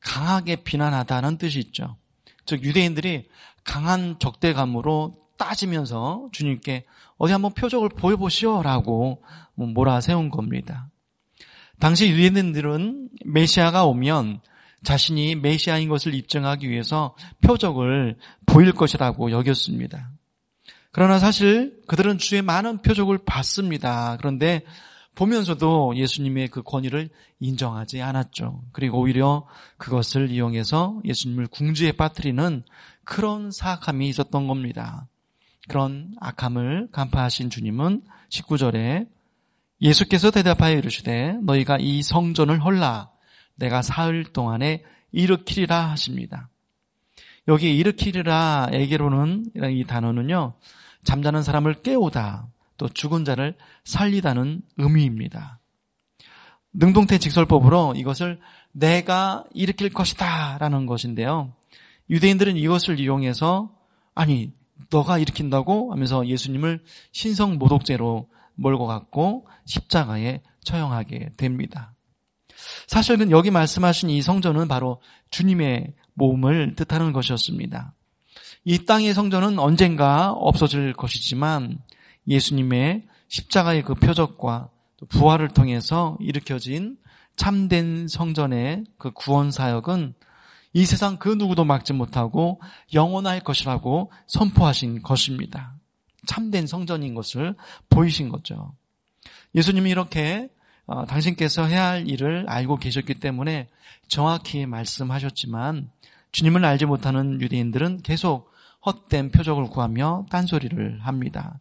강하게 0.00 0.56
비난하다는 0.56 1.38
뜻이 1.38 1.58
있죠. 1.58 1.96
즉, 2.46 2.62
유대인들이 2.64 3.28
강한 3.64 4.18
적대감으로 4.18 5.18
따지면서 5.36 6.28
주님께 6.32 6.86
어디 7.18 7.32
한번 7.32 7.52
표적을 7.52 7.90
보여보시오라고 7.90 9.22
몰아세운 9.54 10.30
겁니다. 10.30 10.88
당시 11.78 12.08
유대인들은 12.08 13.10
메시아가 13.26 13.84
오면 13.84 14.40
자신이 14.82 15.34
메시아인 15.34 15.88
것을 15.88 16.14
입증하기 16.14 16.70
위해서 16.70 17.14
표적을 17.42 18.16
보일 18.46 18.72
것이라고 18.72 19.30
여겼습니다. 19.30 20.10
그러나 20.96 21.18
사실 21.18 21.78
그들은 21.88 22.16
주의 22.16 22.40
많은 22.40 22.78
표적을 22.78 23.18
봤습니다. 23.18 24.16
그런데 24.16 24.62
보면서도 25.14 25.94
예수님의 25.94 26.48
그 26.48 26.62
권위를 26.62 27.10
인정하지 27.38 28.00
않았죠. 28.00 28.62
그리고 28.72 29.00
오히려 29.00 29.46
그것을 29.76 30.30
이용해서 30.30 31.02
예수님을 31.04 31.48
궁지에 31.48 31.92
빠뜨리는 31.92 32.64
그런 33.04 33.50
사악함이 33.50 34.08
있었던 34.08 34.46
겁니다. 34.46 35.06
그런 35.68 36.14
악함을 36.18 36.88
간파하신 36.92 37.50
주님은 37.50 38.00
19절에 38.30 39.06
예수께서 39.82 40.30
대답하여 40.30 40.78
이르시되 40.78 41.34
너희가 41.42 41.76
이 41.78 42.02
성전을 42.02 42.64
헐라 42.64 43.10
내가 43.56 43.82
사흘 43.82 44.24
동안에 44.24 44.82
일으키리라 45.12 45.90
하십니다. 45.90 46.48
여기 47.48 47.76
일으키리라 47.76 48.70
에게로는 48.72 49.44
이 49.72 49.84
단어는요 49.84 50.54
잠자는 51.06 51.42
사람을 51.42 51.82
깨우다 51.82 52.48
또 52.76 52.88
죽은 52.88 53.24
자를 53.24 53.56
살리다는 53.84 54.60
의미입니다. 54.76 55.60
능동태 56.74 57.18
직설법으로 57.18 57.94
이것을 57.96 58.38
내가 58.72 59.44
일으킬 59.54 59.90
것이다 59.90 60.58
라는 60.58 60.84
것인데요. 60.84 61.54
유대인들은 62.10 62.56
이것을 62.56 63.00
이용해서 63.00 63.74
아니 64.14 64.52
너가 64.90 65.18
일으킨다고 65.18 65.90
하면서 65.92 66.26
예수님을 66.26 66.84
신성 67.12 67.56
모독죄로 67.56 68.28
몰고 68.56 68.86
갔고 68.86 69.48
십자가에 69.64 70.42
처형하게 70.64 71.32
됩니다. 71.36 71.94
사실은 72.86 73.30
여기 73.30 73.50
말씀하신 73.50 74.10
이 74.10 74.20
성전은 74.22 74.68
바로 74.68 75.00
주님의 75.30 75.94
몸을 76.14 76.74
뜻하는 76.76 77.12
것이었습니다. 77.12 77.94
이 78.68 78.84
땅의 78.84 79.14
성전은 79.14 79.60
언젠가 79.60 80.32
없어질 80.32 80.92
것이지만 80.92 81.78
예수님의 82.26 83.04
십자가의 83.28 83.84
그 83.84 83.94
표적과 83.94 84.70
부활을 85.08 85.50
통해서 85.50 86.16
일으켜진 86.18 86.96
참된 87.36 88.08
성전의 88.08 88.86
그 88.98 89.12
구원 89.12 89.52
사역은 89.52 90.14
이 90.72 90.84
세상 90.84 91.16
그 91.16 91.28
누구도 91.28 91.64
막지 91.64 91.92
못하고 91.92 92.60
영원할 92.92 93.38
것이라고 93.38 94.10
선포하신 94.26 95.00
것입니다. 95.02 95.76
참된 96.26 96.66
성전인 96.66 97.14
것을 97.14 97.54
보이신 97.88 98.30
거죠. 98.30 98.74
예수님이 99.54 99.90
이렇게 99.90 100.48
어, 100.86 101.06
당신께서 101.06 101.66
해야 101.66 101.90
할 101.90 102.08
일을 102.08 102.46
알고 102.48 102.78
계셨기 102.78 103.14
때문에 103.14 103.68
정확히 104.08 104.66
말씀하셨지만 104.66 105.88
주님을 106.32 106.64
알지 106.64 106.86
못하는 106.86 107.40
유대인들은 107.40 108.02
계속 108.02 108.55
헛된 108.86 109.30
표적을 109.30 109.64
구하며 109.68 110.26
딴소리를 110.30 111.00
합니다. 111.00 111.58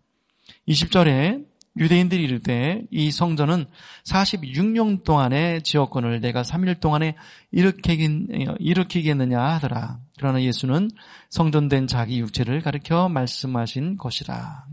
20절에 0.68 1.46
유대인들이 1.78 2.24
이르되 2.24 2.84
이 2.90 3.12
성전은 3.12 3.66
46년 4.06 5.04
동안의 5.04 5.64
지역권을 5.64 6.22
내가 6.22 6.42
3일 6.44 6.80
동안에 6.80 7.16
일으키겠느냐 7.52 9.42
하더라. 9.42 10.00
그러나 10.18 10.42
예수는 10.42 10.90
성전된 11.30 11.88
자기 11.88 12.20
육체를 12.20 12.62
가리켜 12.62 13.10
말씀하신 13.10 13.98
것이라. 13.98 14.66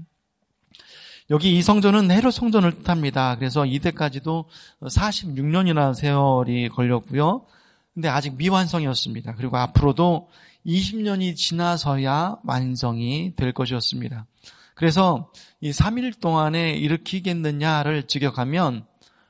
여기 1.31 1.57
이 1.57 1.63
성전은 1.63 2.11
헤롯 2.11 2.33
성전을 2.33 2.79
뜻합니다. 2.79 3.37
그래서 3.37 3.67
이때까지도 3.67 4.45
46년이나 4.83 5.95
세월이 5.95 6.69
걸렸고요. 6.69 7.47
근데 7.95 8.09
아직 8.09 8.37
미완성이었습니다. 8.37 9.35
그리고 9.35 9.57
앞으로도 9.57 10.29
20년이 10.67 11.37
지나서야 11.37 12.39
완성이 12.45 13.35
될 13.37 13.53
것이었습니다. 13.53 14.27
그래서 14.75 15.31
이 15.61 15.71
3일 15.71 16.21
동안에 16.21 16.73
일으키겠느냐를 16.75 18.07
직역하면 18.07 18.87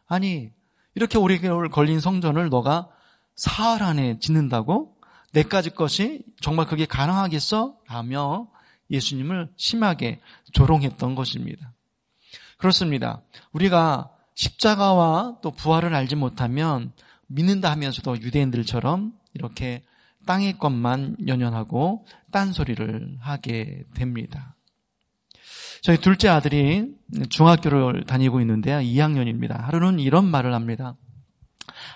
아니 0.07 0.51
이렇게 0.95 1.19
오래 1.19 1.39
걸린 1.39 2.01
성전을 2.01 2.49
너가 2.49 2.89
사흘 3.35 3.83
안에 3.83 4.19
짓는다고? 4.19 4.97
내까지 5.33 5.71
것이 5.71 6.23
정말 6.41 6.67
그게 6.67 6.85
가능하겠어? 6.85 7.77
라며 7.89 8.49
예수님을 8.91 9.51
심하게 9.57 10.21
조롱했던 10.53 11.15
것입니다. 11.15 11.73
그렇습니다. 12.59 13.23
우리가 13.53 14.11
십자가와 14.35 15.39
또 15.43 15.51
부활을 15.51 15.95
알지 15.95 16.17
못하면 16.17 16.93
믿는다 17.27 17.71
하면서도 17.71 18.21
유대인들처럼 18.21 19.13
이렇게 19.35 19.83
땅의 20.27 20.59
것만 20.59 21.17
연연하고 21.27 22.07
딴소리를 22.31 23.19
하게 23.21 23.85
됩니다. 23.95 24.57
저희 25.83 25.97
둘째 25.99 26.29
아들이 26.29 26.95
중학교를 27.29 28.05
다니고 28.05 28.41
있는데요. 28.41 28.79
2학년입니다. 28.79 29.61
하루는 29.61 29.99
이런 29.99 30.25
말을 30.27 30.55
합니다. 30.55 30.97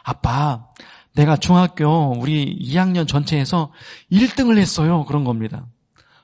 아빠, 0.02 0.66
내가 1.14 1.36
중학교 1.36 2.12
우리 2.18 2.58
2학년 2.60 3.06
전체에서 3.06 3.72
1등을 4.10 4.58
했어요. 4.58 5.04
그런 5.04 5.24
겁니다. 5.24 5.66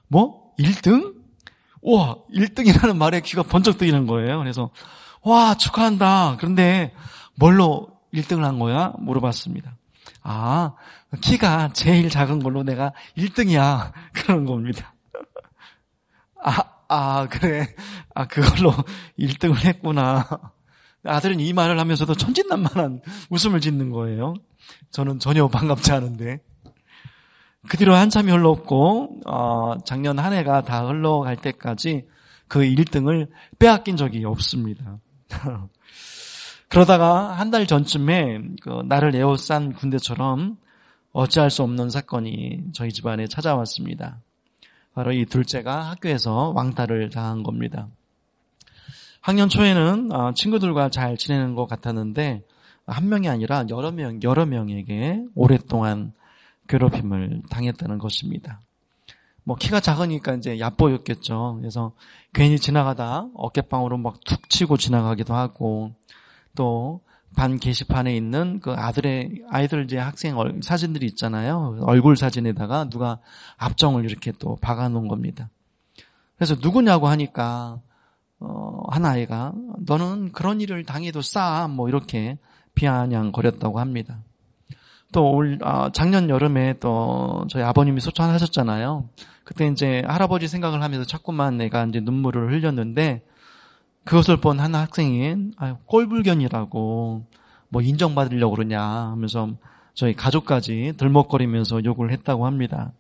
뭐? 0.08 0.52
1등? 0.58 1.14
와, 1.82 2.16
1등이라는 2.34 2.96
말에 2.96 3.20
귀가 3.20 3.42
번쩍 3.42 3.78
뜨이는 3.78 4.06
거예요. 4.06 4.38
그래서, 4.38 4.70
와, 5.22 5.54
축하한다. 5.54 6.36
그런데 6.38 6.92
뭘로 7.36 7.88
1등을 8.12 8.42
한 8.42 8.58
거야? 8.58 8.92
물어봤습니다. 8.98 9.76
아, 10.22 10.74
키가 11.20 11.70
제일 11.72 12.08
작은 12.08 12.42
걸로 12.42 12.62
내가 12.62 12.92
1등이야. 13.16 13.92
그런 14.14 14.44
겁니다. 14.44 14.94
아, 16.42 16.62
아, 16.88 17.28
그래. 17.28 17.74
아, 18.14 18.26
그걸로 18.26 18.72
1등을 19.18 19.64
했구나. 19.64 20.26
아들은 21.04 21.40
이 21.40 21.52
말을 21.52 21.78
하면서도 21.78 22.14
천진난만한 22.14 23.00
웃음을 23.30 23.60
짓는 23.60 23.90
거예요. 23.90 24.34
저는 24.90 25.18
전혀 25.18 25.48
반갑지 25.48 25.92
않은데. 25.92 26.40
그 27.68 27.76
뒤로 27.76 27.94
한참이 27.94 28.30
흘렀고, 28.30 29.20
어, 29.26 29.74
작년 29.84 30.18
한 30.18 30.32
해가 30.32 30.62
다 30.62 30.86
흘러갈 30.86 31.36
때까지 31.36 32.06
그 32.48 32.60
1등을 32.60 33.28
빼앗긴 33.58 33.96
적이 33.96 34.24
없습니다. 34.24 34.98
그러다가 36.72 37.32
한 37.32 37.50
달 37.50 37.66
전쯤에 37.66 38.40
그 38.62 38.82
나를 38.86 39.14
에워싼 39.14 39.74
군대처럼 39.74 40.56
어찌할 41.12 41.50
수 41.50 41.62
없는 41.62 41.90
사건이 41.90 42.70
저희 42.72 42.90
집안에 42.90 43.26
찾아왔습니다. 43.26 44.20
바로 44.94 45.12
이 45.12 45.26
둘째가 45.26 45.90
학교에서 45.90 46.52
왕따를 46.56 47.10
당한 47.10 47.42
겁니다. 47.42 47.88
학년 49.20 49.50
초에는 49.50 50.12
어, 50.12 50.32
친구들과 50.32 50.88
잘 50.88 51.18
지내는 51.18 51.54
것 51.54 51.66
같았는데 51.66 52.42
한 52.86 53.08
명이 53.10 53.28
아니라 53.28 53.66
여러 53.68 53.92
명 53.92 54.18
여러 54.22 54.46
명에게 54.46 55.22
오랫동안 55.34 56.14
괴롭힘을 56.68 57.42
당했다는 57.50 57.98
것입니다. 57.98 58.62
뭐 59.44 59.56
키가 59.56 59.80
작으니까 59.80 60.36
이제 60.36 60.58
얕보였겠죠. 60.58 61.58
그래서 61.60 61.92
괜히 62.32 62.58
지나가다 62.58 63.26
어깨빵으로 63.34 63.98
막 63.98 64.20
툭 64.24 64.48
치고 64.48 64.78
지나가기도 64.78 65.34
하고 65.34 65.92
또 66.54 67.00
반 67.34 67.58
게시판에 67.58 68.14
있는 68.14 68.60
그 68.60 68.72
아들의 68.72 69.42
아이들 69.50 69.84
이제 69.84 69.98
학생 69.98 70.36
사진들이 70.62 71.06
있잖아요. 71.06 71.78
얼굴 71.82 72.16
사진에다가 72.16 72.88
누가 72.90 73.18
앞정을 73.56 74.04
이렇게 74.04 74.32
또 74.38 74.56
박아 74.60 74.88
놓은 74.88 75.08
겁니다. 75.08 75.48
그래서 76.36 76.56
누구냐고 76.60 77.08
하니까 77.08 77.80
어, 78.40 78.82
한 78.88 79.06
아이가 79.06 79.52
너는 79.86 80.32
그런 80.32 80.60
일을 80.60 80.84
당해도 80.84 81.22
싸 81.22 81.68
뭐 81.68 81.88
이렇게 81.88 82.38
비아냥거렸다고 82.74 83.78
합니다. 83.78 84.18
또 85.12 85.30
올, 85.30 85.58
아, 85.62 85.90
작년 85.92 86.28
여름에 86.30 86.78
또 86.80 87.44
저희 87.48 87.62
아버님이 87.62 88.00
소천하셨잖아요. 88.00 89.08
그때 89.44 89.66
이제 89.66 90.02
할아버지 90.06 90.48
생각을 90.48 90.82
하면서 90.82 91.04
자꾸만 91.04 91.58
내가 91.58 91.84
이제 91.84 92.00
눈물을 92.00 92.50
흘렸는데 92.50 93.22
그것을 94.04 94.36
본 94.38 94.60
한 94.60 94.74
학생이 94.74 95.52
아, 95.56 95.76
꼴불견이라고 95.86 97.26
뭐 97.68 97.82
인정받으려고 97.82 98.56
그러냐 98.56 98.80
하면서 98.82 99.50
저희 99.94 100.14
가족까지 100.14 100.94
들먹거리면서 100.96 101.84
욕을 101.84 102.10
했다고 102.12 102.46
합니다. 102.46 102.92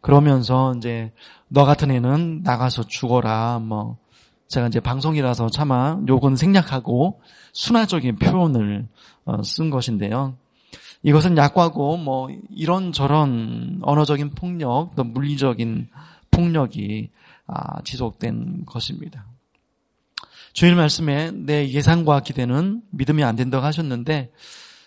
그러면서 0.00 0.74
이제 0.76 1.12
너 1.48 1.64
같은 1.64 1.90
애는 1.90 2.42
나가서 2.42 2.84
죽어라 2.86 3.58
뭐 3.60 3.96
제가 4.48 4.68
이제 4.68 4.80
방송이라서 4.80 5.48
차마 5.50 5.98
욕은 6.06 6.36
생략하고 6.36 7.20
순화적인 7.52 8.16
표현을 8.16 8.88
어, 9.24 9.42
쓴 9.42 9.70
것인데요. 9.70 10.36
이것은 11.02 11.36
약과고 11.36 11.98
뭐 11.98 12.28
이런저런 12.50 13.80
언어적인 13.82 14.30
폭력, 14.30 14.90
또 14.96 15.04
물리적인 15.04 15.88
폭력이 16.30 17.10
아, 17.46 17.82
지속된 17.82 18.64
것입니다. 18.64 19.26
주일 20.54 20.76
말씀에 20.76 21.32
내 21.32 21.68
예상과 21.68 22.20
기대는 22.20 22.82
믿음이 22.90 23.24
안 23.24 23.34
된다고 23.34 23.66
하셨는데 23.66 24.30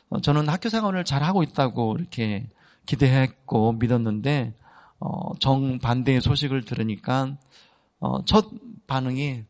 어, 0.10 0.21
저는 0.21 0.47
학교 0.47 0.69
생활을 0.69 1.03
잘 1.03 1.23
하고 1.23 1.43
있다고 1.43 1.97
이렇게 1.99 2.47
기대했고 2.86 3.73
믿었는데 3.73 4.53
어, 5.01 5.38
정 5.39 5.77
반대의 5.80 6.21
소식을 6.21 6.63
들으니까 6.63 7.36
어, 7.99 8.23
첫 8.23 8.47
반응이 8.88 9.43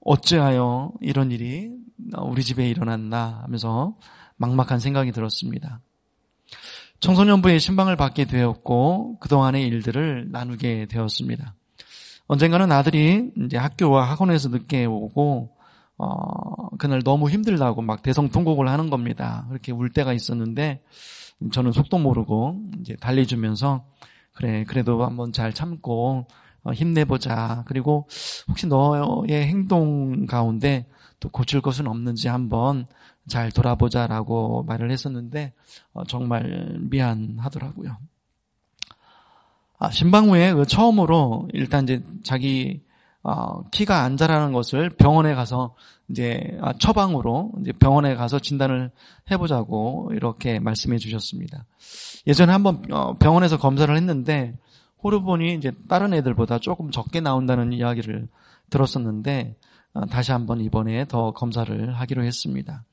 어찌하여 0.00 0.92
이런 1.02 1.30
일이 1.30 1.70
우리 2.16 2.42
집에 2.42 2.66
일어났나 2.66 3.42
하면서 3.42 3.94
막막한 4.36 4.78
생각이 4.78 5.12
들었습니다. 5.12 5.80
청소년부의 7.00 7.60
신방을 7.60 7.96
받게 7.96 8.24
되었고 8.24 9.18
그동안의 9.18 9.66
일들을 9.66 10.28
나누게 10.30 10.86
되었습니다. 10.86 11.54
언젠가는 12.26 12.72
아들이 12.72 13.32
이제 13.44 13.58
학교와 13.58 14.08
학원에서 14.10 14.48
늦게 14.48 14.86
오고 14.86 15.57
어, 15.98 16.68
그날 16.78 17.02
너무 17.02 17.28
힘들다고 17.28 17.82
막 17.82 18.02
대성통곡을 18.02 18.68
하는 18.68 18.88
겁니다. 18.88 19.46
그렇게 19.48 19.72
울 19.72 19.90
때가 19.90 20.12
있었는데 20.12 20.82
저는 21.52 21.72
속도 21.72 21.98
모르고 21.98 22.60
이제 22.80 22.96
달래주면서 22.96 23.84
그래 24.32 24.64
그래도 24.64 25.04
한번 25.04 25.32
잘 25.32 25.52
참고 25.52 26.26
어, 26.62 26.72
힘내보자. 26.72 27.64
그리고 27.66 28.08
혹시 28.48 28.66
너의 28.66 29.46
행동 29.46 30.26
가운데 30.26 30.86
또 31.20 31.28
고칠 31.28 31.60
것은 31.60 31.86
없는지 31.88 32.28
한번 32.28 32.86
잘 33.26 33.50
돌아보자라고 33.50 34.62
말을 34.64 34.90
했었는데 34.90 35.52
어, 35.92 36.04
정말 36.04 36.76
미안하더라고요. 36.80 37.96
아, 39.80 39.90
신방 39.90 40.30
후에 40.30 40.52
그 40.54 40.66
처음으로 40.66 41.48
일단 41.52 41.84
이제 41.84 42.02
자기 42.24 42.82
어, 43.22 43.68
키가 43.70 44.02
안 44.02 44.16
자라는 44.16 44.52
것을 44.52 44.90
병원에 44.90 45.34
가서 45.34 45.74
이제 46.08 46.56
아, 46.62 46.72
처방으로 46.72 47.52
이제 47.60 47.72
병원에 47.72 48.14
가서 48.14 48.38
진단을 48.38 48.90
해보자고 49.30 50.10
이렇게 50.14 50.58
말씀해 50.58 50.98
주셨습니다. 50.98 51.64
예전에 52.26 52.52
한번 52.52 52.82
어, 52.90 53.14
병원에서 53.16 53.58
검사를 53.58 53.94
했는데 53.94 54.56
호르몬이 55.02 55.54
이제 55.54 55.72
다른 55.88 56.14
애들보다 56.14 56.58
조금 56.58 56.90
적게 56.90 57.20
나온다는 57.20 57.72
이야기를 57.72 58.28
들었었는데 58.70 59.56
어, 59.94 60.06
다시 60.06 60.32
한번 60.32 60.60
이번에 60.60 61.04
더 61.06 61.32
검사를 61.32 61.94
하기로 61.94 62.24
했습니다. 62.24 62.84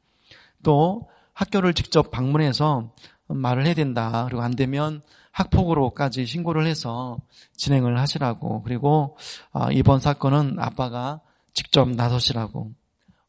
또 0.63 1.07
학교를 1.33 1.73
직접 1.73 2.11
방문해서 2.11 2.93
말을 3.27 3.65
해야 3.65 3.73
된다. 3.73 4.25
그리고 4.27 4.41
안 4.41 4.55
되면 4.55 5.01
학폭으로까지 5.31 6.25
신고를 6.25 6.65
해서 6.65 7.17
진행을 7.57 7.99
하시라고. 7.99 8.63
그리고 8.63 9.17
어, 9.51 9.71
이번 9.71 9.99
사건은 9.99 10.57
아빠가 10.59 11.21
직접 11.53 11.89
나서시라고. 11.89 12.71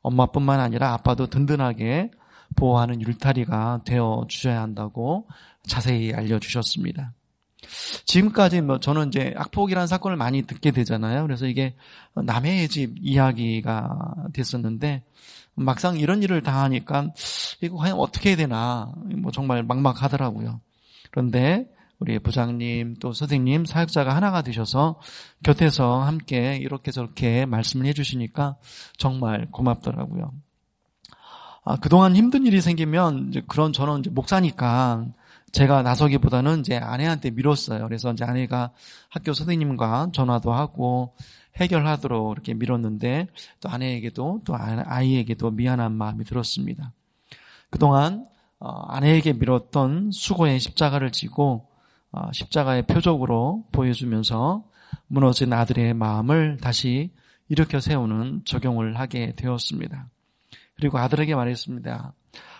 엄마뿐만 0.02 0.60
아니라 0.60 0.92
아빠도 0.92 1.26
든든하게 1.26 2.10
보호하는 2.54 3.02
율타리가 3.02 3.82
되어 3.84 4.24
주셔야 4.28 4.62
한다고 4.62 5.26
자세히 5.66 6.12
알려주셨습니다. 6.14 7.12
지금까지 8.04 8.60
뭐 8.60 8.78
저는 8.78 9.08
이제 9.08 9.34
악폭이라는 9.36 9.88
사건을 9.88 10.16
많이 10.16 10.42
듣게 10.42 10.70
되잖아요. 10.70 11.22
그래서 11.22 11.46
이게 11.46 11.74
남의 12.14 12.68
집 12.68 12.94
이야기가 13.00 14.14
됐었는데 14.32 15.02
막상 15.56 15.98
이런 15.98 16.22
일을 16.22 16.42
당하니까 16.42 17.12
이거 17.62 17.76
과연 17.76 17.98
어떻게 17.98 18.30
해야 18.30 18.36
되나 18.36 18.92
뭐 19.16 19.32
정말 19.32 19.62
막막하더라고요. 19.62 20.60
그런데 21.10 21.66
우리 21.98 22.18
부장님 22.18 22.96
또 23.00 23.12
선생님 23.12 23.64
사역자가 23.64 24.14
하나가 24.14 24.42
되셔서 24.42 25.00
곁에서 25.42 26.02
함께 26.02 26.56
이렇게 26.56 26.90
저렇게 26.90 27.46
말씀을 27.46 27.86
해주시니까 27.86 28.56
정말 28.98 29.48
고맙더라고요. 29.50 30.32
아, 31.64 31.76
그동안 31.76 32.14
힘든 32.14 32.46
일이 32.46 32.60
생기면 32.60 33.32
그런 33.48 33.72
저는 33.72 34.02
목사니까 34.10 35.06
제가 35.52 35.82
나서기보다는 35.82 36.60
이제 36.60 36.76
아내한테 36.76 37.30
미뤘어요. 37.30 37.82
그래서 37.84 38.12
이제 38.12 38.24
아내가 38.24 38.72
학교 39.08 39.32
선생님과 39.32 40.10
전화도 40.12 40.52
하고 40.52 41.14
해결하도록 41.56 42.32
이렇게 42.32 42.54
미뤘는데 42.54 43.28
또 43.60 43.68
아내에게도 43.68 44.42
또 44.44 44.56
아이에게도 44.56 45.50
미안한 45.50 45.92
마음이 45.92 46.24
들었습니다. 46.24 46.92
그동안 47.70 48.26
어, 48.58 48.70
아내에게 48.88 49.34
미뤘던 49.34 50.10
수고의 50.12 50.60
십자가를 50.60 51.12
지고 51.12 51.68
어, 52.12 52.30
십자가의 52.32 52.86
표적으로 52.86 53.64
보여주면서 53.72 54.64
무너진 55.06 55.52
아들의 55.52 55.94
마음을 55.94 56.56
다시 56.58 57.12
일으켜 57.48 57.80
세우는 57.80 58.42
적용을 58.44 58.98
하게 58.98 59.34
되었습니다. 59.36 60.08
그리고 60.74 60.98
아들에게 60.98 61.34
말했습니다. 61.34 62.12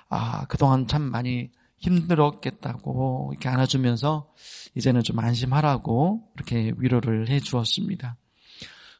아, 0.08 0.46
그동안 0.46 0.86
참 0.86 1.02
많이 1.02 1.50
힘들었겠다고 1.78 3.30
이렇게 3.32 3.48
안아주면서 3.48 4.32
이제는 4.74 5.02
좀 5.02 5.18
안심하라고 5.18 6.28
이렇게 6.34 6.72
위로를 6.76 7.28
해 7.28 7.40
주었습니다. 7.40 8.16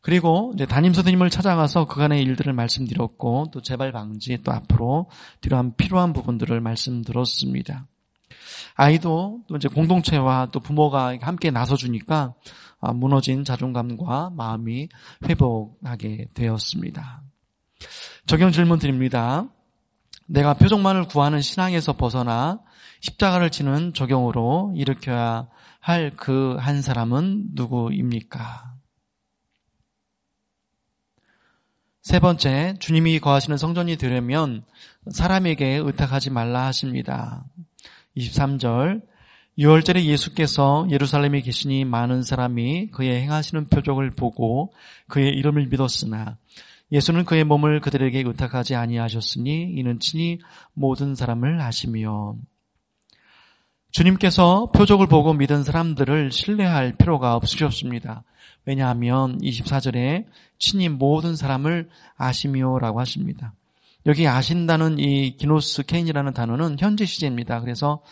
그리고 0.07 0.53
이제 0.55 0.67
담임 0.67 0.95
선생님을 0.95 1.31
찾아가서 1.31 1.87
그간의 1.87 2.23
일들을 2.23 2.53
말씀드렸고 2.53 3.47
또 3.53 3.61
재발 3.61 3.91
방지 3.91 4.39
또 4.45 4.53
앞으로 4.53 5.11
필요한 5.41 5.75
필요한 5.75 6.13
부분들을 6.13 6.61
말씀드렸습니다. 6.61 7.89
아이도 8.77 9.41
또 9.49 9.57
이제 9.57 9.67
공동체와 9.67 10.51
또 10.53 10.61
부모가 10.61 11.19
함께 11.21 11.51
나서주니까 11.51 12.35
아, 12.81 12.93
무너진 12.93 13.43
자존감과 13.43 14.31
마음이 14.37 14.91
회복하게 15.25 16.29
되었습니다. 16.35 17.23
적용 18.27 18.53
질문 18.53 18.79
드립니다. 18.79 19.49
내가 20.27 20.55
표적만을 20.55 21.09
구하는 21.09 21.41
신앙에서 21.41 21.95
벗어나 21.95 22.61
십자가를 23.01 23.51
지는 23.51 23.93
적용으로 23.93 24.73
일으켜야 24.77 25.49
할 25.81 26.13
그 26.17 26.59
한 26.61 26.81
사람은 26.81 27.47
누구입니까? 27.55 28.76
세 32.07 32.21
번째, 32.21 32.77
주님이 32.79 33.19
거하시는 33.19 33.57
성전이 33.57 33.97
되려면 33.97 34.63
사람에게 35.11 35.81
의탁하지 35.83 36.31
말라 36.31 36.67
하십니다. 36.67 37.45
23절, 38.17 39.03
6월절에 39.59 40.05
예수께서 40.05 40.87
예루살렘에 40.89 41.41
계시니 41.41 41.85
많은 41.85 42.23
사람이 42.23 42.93
그의 42.93 43.23
행하시는 43.23 43.65
표적을 43.71 44.13
보고 44.13 44.73
그의 45.09 45.31
이름을 45.31 45.67
믿었으나 45.67 46.37
예수는 46.93 47.25
그의 47.25 47.43
몸을 47.43 47.81
그들에게 47.81 48.23
의탁하지 48.25 48.77
아니하셨으니 48.77 49.73
이는 49.75 49.99
친히 49.99 50.39
모든 50.75 51.17
사람을 51.17 51.61
아시며 51.61 52.37
주님께서 53.91 54.71
표적을 54.75 55.07
보고 55.07 55.33
믿은 55.33 55.65
사람들을 55.65 56.31
신뢰할 56.33 56.97
필요가 56.97 57.35
없으셨습니다. 57.37 58.25
왜냐하면 58.65 59.39
24절에 59.39 60.27
친히 60.59 60.89
모든 60.89 61.37
사람을 61.37 61.89
아시미오라고 62.17 63.01
하십니다. 63.01 63.55
여기 64.07 64.29
아신다는 64.29 64.99
이 64.99 65.37
기노스 65.37 65.85
케인이라는 65.85 66.33
단어는 66.33 66.77
현재 66.79 67.07
시제입니다. 67.07 67.61
그래서 67.61 68.03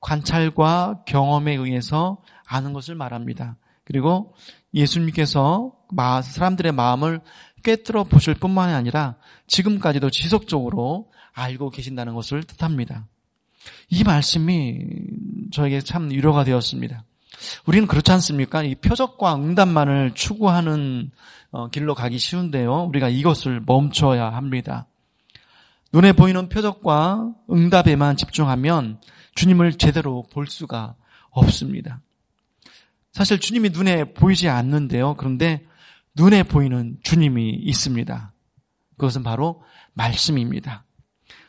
관찰과 0.00 1.02
경험에 1.06 1.54
의해서 1.54 2.18
아는 2.46 2.72
것을 2.72 2.94
말합니다. 2.94 3.56
그리고 3.84 4.34
예수님께서 4.74 5.72
사람들의 6.22 6.72
마음을 6.72 7.20
꿰뚫어 7.62 8.04
보실 8.04 8.34
뿐만 8.34 8.70
이 8.70 8.72
아니라 8.72 9.16
지금까지도 9.46 10.10
지속적으로 10.10 11.10
알고 11.32 11.70
계신다는 11.70 12.14
것을 12.14 12.44
뜻합니다. 12.44 13.06
이 13.88 14.04
말씀이 14.04 14.78
저에게 15.52 15.80
참 15.80 16.10
위로가 16.10 16.44
되었습니다. 16.44 17.04
우리는 17.66 17.86
그렇지 17.86 18.10
않습니까? 18.12 18.62
이 18.62 18.74
표적과 18.74 19.34
응답만을 19.36 20.12
추구하는 20.14 21.10
어, 21.52 21.68
길로 21.68 21.94
가기 21.94 22.18
쉬운데요. 22.18 22.84
우리가 22.84 23.08
이것을 23.08 23.62
멈춰야 23.66 24.30
합니다. 24.30 24.86
눈에 25.92 26.12
보이는 26.12 26.48
표적과 26.48 27.32
응답에만 27.50 28.16
집중하면 28.16 29.00
주님을 29.34 29.72
제대로 29.72 30.22
볼 30.30 30.46
수가 30.46 30.94
없습니다. 31.30 32.00
사실 33.12 33.40
주님이 33.40 33.70
눈에 33.70 34.04
보이지 34.04 34.48
않는데요. 34.48 35.14
그런데 35.14 35.66
눈에 36.14 36.44
보이는 36.44 36.98
주님이 37.02 37.50
있습니다. 37.50 38.32
그것은 38.96 39.24
바로 39.24 39.62
말씀입니다. 39.94 40.84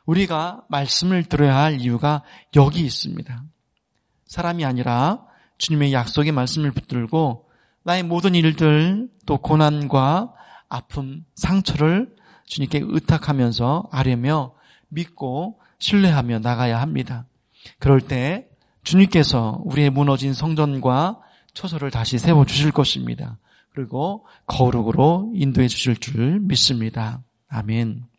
우리가 0.06 0.64
말씀을 0.70 1.24
들어야 1.24 1.58
할 1.58 1.80
이유가 1.80 2.24
여기 2.56 2.82
있습니다. 2.82 3.44
사람이 4.26 4.66
아니라 4.66 5.26
주님의 5.58 5.94
약속의 5.94 6.32
말씀을 6.32 6.72
붙들고 6.72 7.50
나의 7.84 8.04
모든 8.04 8.36
일들 8.36 9.10
또 9.26 9.38
고난과 9.38 10.34
아픔, 10.70 11.26
상처를 11.36 12.16
주님께 12.46 12.82
의탁하면서 12.84 13.90
아뢰며 13.92 14.54
믿고 14.90 15.60
신뢰하며 15.80 16.40
나가야 16.40 16.80
합니다. 16.80 17.26
그럴 17.80 18.02
때 18.02 18.48
주님께서 18.84 19.62
우리의 19.66 19.90
무너진 19.90 20.34
성전과 20.34 21.20
처소를 21.54 21.92
다시 21.92 22.18
세워 22.18 22.46
주실 22.46 22.72
것입니다. 22.72 23.38
그리고 23.74 24.26
거룩으로 24.48 25.32
인도해 25.36 25.68
주실 25.68 25.98
줄 25.98 26.40
믿습니다. 26.40 27.22
아멘. 27.48 28.11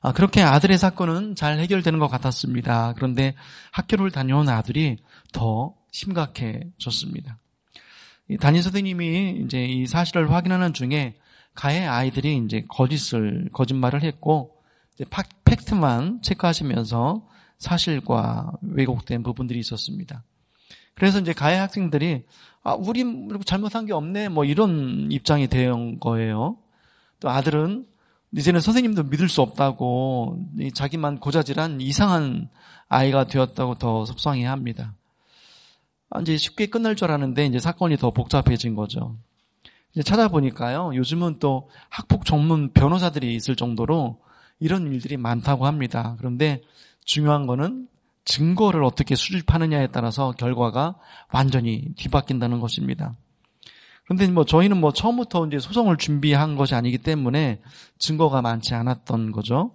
아, 0.00 0.12
그렇게 0.12 0.42
아들의 0.42 0.76
사건은 0.78 1.34
잘 1.34 1.58
해결되는 1.58 1.98
것 1.98 2.08
같았습니다. 2.08 2.94
그런데 2.96 3.34
학교를 3.72 4.10
다녀온 4.10 4.48
아들이 4.48 4.98
더 5.32 5.74
심각해졌습니다. 5.92 7.38
담임 8.40 8.62
선생님이 8.62 9.42
이제 9.44 9.64
이 9.64 9.86
사실을 9.86 10.30
확인하는 10.32 10.72
중에 10.72 11.14
가해 11.54 11.86
아이들이 11.86 12.36
이제 12.44 12.64
거짓을 12.68 13.48
거짓말을 13.52 14.02
했고 14.02 14.56
이제 14.94 15.04
팩트만 15.44 16.20
체크하시면서 16.22 17.26
사실과 17.58 18.52
왜곡된 18.62 19.22
부분들이 19.22 19.58
있었습니다. 19.60 20.22
그래서 20.94 21.20
이제 21.20 21.32
가해 21.32 21.56
학생들이 21.56 22.24
아, 22.62 22.72
우리 22.74 23.04
잘못한 23.44 23.86
게 23.86 23.92
없네 23.92 24.28
뭐 24.28 24.44
이런 24.44 25.10
입장이 25.10 25.46
된 25.46 26.00
거예요. 26.00 26.58
또 27.20 27.30
아들은 27.30 27.86
이제는 28.32 28.60
선생님도 28.60 29.04
믿을 29.04 29.28
수 29.28 29.42
없다고 29.42 30.38
자기만 30.74 31.20
고자질한 31.20 31.80
이상한 31.80 32.48
아이가 32.88 33.24
되었다고 33.24 33.76
더 33.76 34.04
속상해 34.04 34.44
합니다. 34.44 34.94
아, 36.10 36.20
이제 36.20 36.36
쉽게 36.36 36.66
끝날 36.66 36.96
줄 36.96 37.10
알았는데 37.10 37.46
이제 37.46 37.58
사건이 37.58 37.96
더 37.96 38.10
복잡해진 38.10 38.74
거죠. 38.74 39.16
이제 39.92 40.02
찾아보니까요. 40.02 40.92
요즘은 40.94 41.38
또 41.38 41.70
학폭 41.88 42.24
전문 42.24 42.72
변호사들이 42.72 43.34
있을 43.34 43.56
정도로 43.56 44.20
이런 44.60 44.92
일들이 44.92 45.16
많다고 45.16 45.66
합니다. 45.66 46.14
그런데 46.18 46.62
중요한 47.04 47.46
거는 47.46 47.88
증거를 48.24 48.84
어떻게 48.84 49.14
수집하느냐에 49.14 49.88
따라서 49.88 50.32
결과가 50.32 50.96
완전히 51.32 51.94
뒤바뀐다는 51.96 52.60
것입니다. 52.60 53.14
그런데 54.06 54.28
뭐 54.28 54.44
저희는 54.44 54.78
뭐 54.78 54.92
처음부터 54.92 55.46
이제 55.46 55.58
소송을 55.58 55.96
준비한 55.96 56.56
것이 56.56 56.74
아니기 56.74 56.98
때문에 56.98 57.60
증거가 57.98 58.40
많지 58.40 58.74
않았던 58.74 59.32
거죠. 59.32 59.72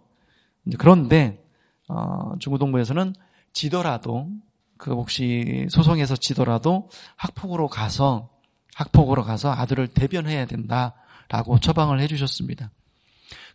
그런데 0.78 1.44
어, 1.88 2.38
중고동부에서는 2.40 3.14
지더라도 3.52 4.30
그 4.78 4.92
혹시 4.92 5.68
소송에서 5.70 6.16
지더라도 6.16 6.90
학폭으로 7.18 7.68
가서 7.68 8.30
학폭으로 8.74 9.24
가서 9.24 9.52
아들을 9.52 9.88
대변해야 9.88 10.46
된다라고 10.46 11.60
처방을 11.60 12.00
해주셨습니다. 12.00 12.72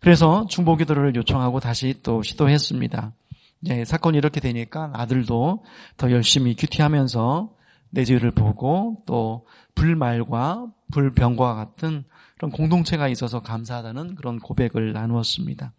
그래서 0.00 0.46
중보기도를 0.48 1.16
요청하고 1.16 1.58
다시 1.60 1.94
또 2.02 2.22
시도했습니다. 2.22 3.12
네, 3.60 3.84
사건이 3.86 4.18
이렇게 4.18 4.40
되니까 4.40 4.90
아들도 4.92 5.64
더 5.96 6.10
열심히 6.10 6.54
큐티하면서 6.54 7.55
내 7.96 8.04
죄를 8.04 8.30
보고 8.30 9.02
또 9.06 9.46
불말과 9.74 10.66
불병과 10.92 11.54
같은 11.54 12.04
그런 12.36 12.50
공동체가 12.50 13.08
있어서 13.08 13.40
감사하다는 13.40 14.16
그런 14.16 14.38
고백을 14.38 14.92
나누었습니다. 14.92 15.72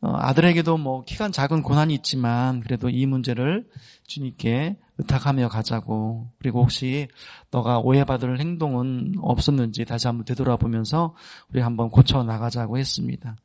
어, 0.00 0.12
아들에게도 0.16 0.76
뭐 0.78 1.04
키가 1.04 1.28
작은 1.28 1.62
고난이 1.62 1.94
있지만 1.94 2.58
그래도 2.58 2.88
이 2.88 3.06
문제를 3.06 3.68
주님께 4.08 4.76
의탁하며 4.98 5.50
가자고 5.50 6.32
그리고 6.40 6.62
혹시 6.62 7.06
너가 7.52 7.78
오해받을 7.78 8.40
행동은 8.40 9.14
없었는지 9.20 9.84
다시 9.84 10.08
한번 10.08 10.24
되돌아보면서 10.24 11.14
우리 11.52 11.60
한번 11.60 11.90
고쳐 11.90 12.24
나가자고 12.24 12.76
했습니다. 12.76 13.36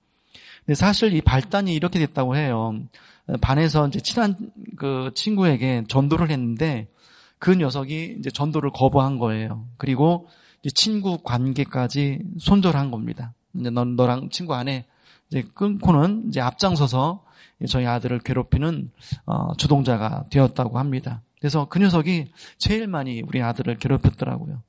근데 0.65 0.73
사실 0.73 1.13
이 1.13 1.21
발단이 1.21 1.75
이렇게 1.75 1.99
됐다고 1.99 2.35
해요. 2.35 2.79
반에서 3.41 3.87
이제 3.89 3.99
친한 3.99 4.35
그 4.75 5.11
친구에게 5.13 5.83
전도를 5.87 6.31
했는데 6.31 6.87
그 7.45 7.53
녀석이 7.53 8.15
이제 8.17 8.31
전도를 8.31 8.71
거부한 8.71 9.19
거예요. 9.19 9.67
그리고 9.77 10.27
친구 10.73 11.19
관계까지 11.19 12.21
손절한 12.39 12.89
겁니다. 12.89 13.36
이제 13.53 13.69
너, 13.69 13.86
너랑 13.86 14.29
친구 14.31 14.55
안에 14.55 14.86
이제 15.29 15.43
끊고는 15.53 16.29
이제 16.29 16.41
앞장서서 16.41 17.23
저희 17.69 17.86
아들을 17.86 18.17
괴롭히는 18.21 18.89
어, 19.27 19.55
주동자가 19.58 20.25
되었다고 20.31 20.79
합니다. 20.79 21.21
그래서 21.39 21.67
그 21.69 21.77
녀석이 21.77 22.31
제일 22.58 22.88
많이 22.88 23.21
우리 23.21 23.43
아들을 23.43 23.77
괴롭혔더라고요. 23.77 24.63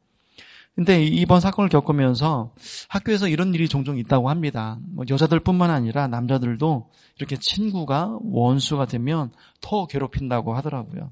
근데 0.74 1.02
이번 1.02 1.40
사건을 1.40 1.70
겪으면서 1.70 2.52
학교에서 2.90 3.26
이런 3.26 3.54
일이 3.54 3.70
종종 3.70 3.96
있다고 3.96 4.28
합니다. 4.28 4.78
뭐 4.90 5.06
여자들뿐만 5.08 5.70
아니라 5.70 6.08
남자들도 6.08 6.90
이렇게 7.16 7.38
친구가 7.40 8.18
원수가 8.20 8.84
되면 8.84 9.30
더 9.62 9.86
괴롭힌다고 9.86 10.54
하더라고요. 10.54 11.10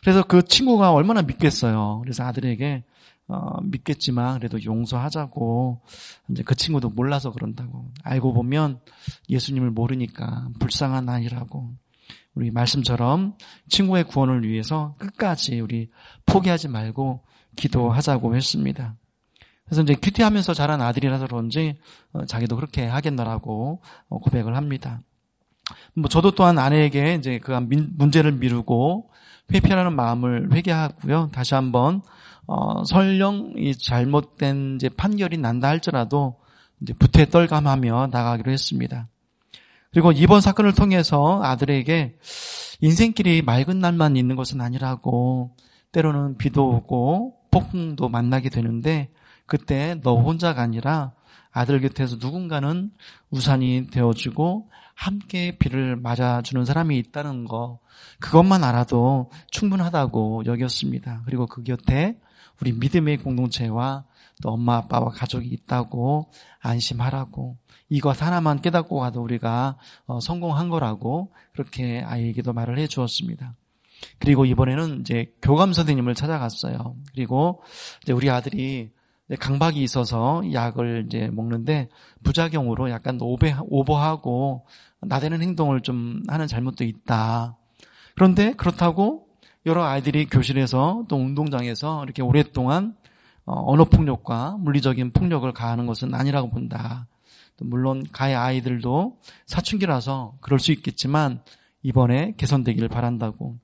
그래서 0.00 0.22
그 0.22 0.42
친구가 0.42 0.92
얼마나 0.92 1.22
믿겠어요. 1.22 2.00
그래서 2.02 2.24
아들에게 2.24 2.84
어, 3.28 3.60
믿겠지만 3.62 4.38
그래도 4.38 4.62
용서하자고 4.62 5.82
이제 6.30 6.42
그 6.42 6.54
친구도 6.54 6.88
몰라서 6.90 7.30
그런다고 7.30 7.90
알고 8.02 8.32
보면 8.32 8.80
예수님을 9.28 9.70
모르니까 9.70 10.48
불쌍한 10.58 11.08
아이라고 11.08 11.74
우리 12.34 12.50
말씀처럼 12.50 13.36
친구의 13.68 14.04
구원을 14.04 14.48
위해서 14.48 14.94
끝까지 14.98 15.60
우리 15.60 15.90
포기하지 16.24 16.68
말고 16.68 17.22
기도하자고 17.56 18.34
했습니다. 18.34 18.96
그래서 19.66 19.82
이제 19.82 19.94
큐티하면서 19.94 20.54
자란 20.54 20.80
아들이라서 20.80 21.26
그런지 21.26 21.76
어, 22.12 22.24
자기도 22.24 22.56
그렇게 22.56 22.86
하겠노라고 22.86 23.82
어, 24.08 24.18
고백을 24.20 24.56
합니다. 24.56 25.02
뭐 25.94 26.08
저도 26.08 26.30
또한 26.30 26.58
아내에게 26.58 27.16
이제 27.16 27.38
그 27.38 27.52
문제를 27.52 28.32
미루고 28.32 29.10
회피하는 29.52 29.94
마음을 29.94 30.52
회개하고요. 30.52 31.30
다시 31.32 31.54
한번 31.54 32.02
어, 32.46 32.84
설령 32.84 33.54
이 33.56 33.76
잘못된 33.76 34.76
이제 34.76 34.88
판결이 34.88 35.38
난다 35.38 35.68
할지라도 35.68 36.36
이제 36.80 36.92
부태 36.94 37.26
떨감하며 37.26 38.08
나가기로 38.10 38.50
했습니다. 38.50 39.08
그리고 39.90 40.12
이번 40.12 40.40
사건을 40.40 40.74
통해서 40.74 41.42
아들에게 41.42 42.18
인생길이 42.80 43.42
맑은 43.42 43.80
날만 43.80 44.16
있는 44.16 44.36
것은 44.36 44.60
아니라고 44.60 45.56
때로는 45.92 46.36
비도 46.36 46.68
오고 46.68 47.34
폭풍도 47.50 48.08
만나게 48.08 48.50
되는데 48.50 49.10
그때 49.46 49.98
너 50.02 50.14
혼자가 50.14 50.62
아니라 50.62 51.12
아들 51.50 51.80
곁에서 51.80 52.16
누군가는 52.20 52.90
우산이 53.30 53.88
되어주고 53.90 54.70
함께 54.98 55.56
비를 55.56 55.94
맞아주는 55.94 56.64
사람이 56.64 56.98
있다는 56.98 57.44
거 57.44 57.78
그것만 58.18 58.64
알아도 58.64 59.30
충분하다고 59.52 60.46
여겼습니다. 60.46 61.22
그리고 61.24 61.46
그 61.46 61.62
곁에 61.62 62.18
우리 62.60 62.72
믿음의 62.72 63.18
공동체와 63.18 64.04
또 64.42 64.50
엄마 64.50 64.76
아빠와 64.78 65.10
가족이 65.10 65.46
있다고 65.48 66.32
안심하라고 66.58 67.56
이것 67.88 68.20
하나만 68.20 68.60
깨닫고 68.60 68.98
가도 68.98 69.22
우리가 69.22 69.78
어, 70.06 70.18
성공한 70.18 70.68
거라고 70.68 71.32
그렇게 71.52 72.02
아이에게도 72.04 72.52
말을 72.52 72.80
해 72.80 72.88
주었습니다. 72.88 73.54
그리고 74.18 74.46
이번에는 74.46 75.02
이제 75.02 75.32
교감 75.42 75.74
선생님을 75.74 76.16
찾아갔어요. 76.16 76.96
그리고 77.12 77.62
이제 78.02 78.12
우리 78.12 78.30
아들이 78.30 78.90
강박이 79.36 79.82
있어서 79.82 80.42
약을 80.52 81.04
이제 81.06 81.28
먹는데 81.30 81.88
부작용으로 82.22 82.90
약간 82.90 83.18
오버, 83.20 83.46
오버하고 83.68 84.66
나대는 85.00 85.42
행동을 85.42 85.80
좀 85.80 86.22
하는 86.28 86.46
잘못도 86.46 86.84
있다. 86.84 87.56
그런데 88.14 88.52
그렇다고 88.52 89.28
여러 89.66 89.84
아이들이 89.84 90.26
교실에서 90.26 91.04
또 91.08 91.16
운동장에서 91.16 92.04
이렇게 92.04 92.22
오랫동안 92.22 92.96
어, 93.44 93.72
언어 93.72 93.84
폭력과 93.84 94.56
물리적인 94.58 95.12
폭력을 95.12 95.50
가하는 95.52 95.86
것은 95.86 96.14
아니라고 96.14 96.50
본다. 96.50 97.06
물론 97.60 98.04
가해 98.12 98.34
아이들도 98.34 99.18
사춘기라서 99.46 100.36
그럴 100.40 100.58
수 100.58 100.70
있겠지만 100.72 101.42
이번에 101.82 102.34
개선되기를 102.36 102.88
바란다고 102.88 103.56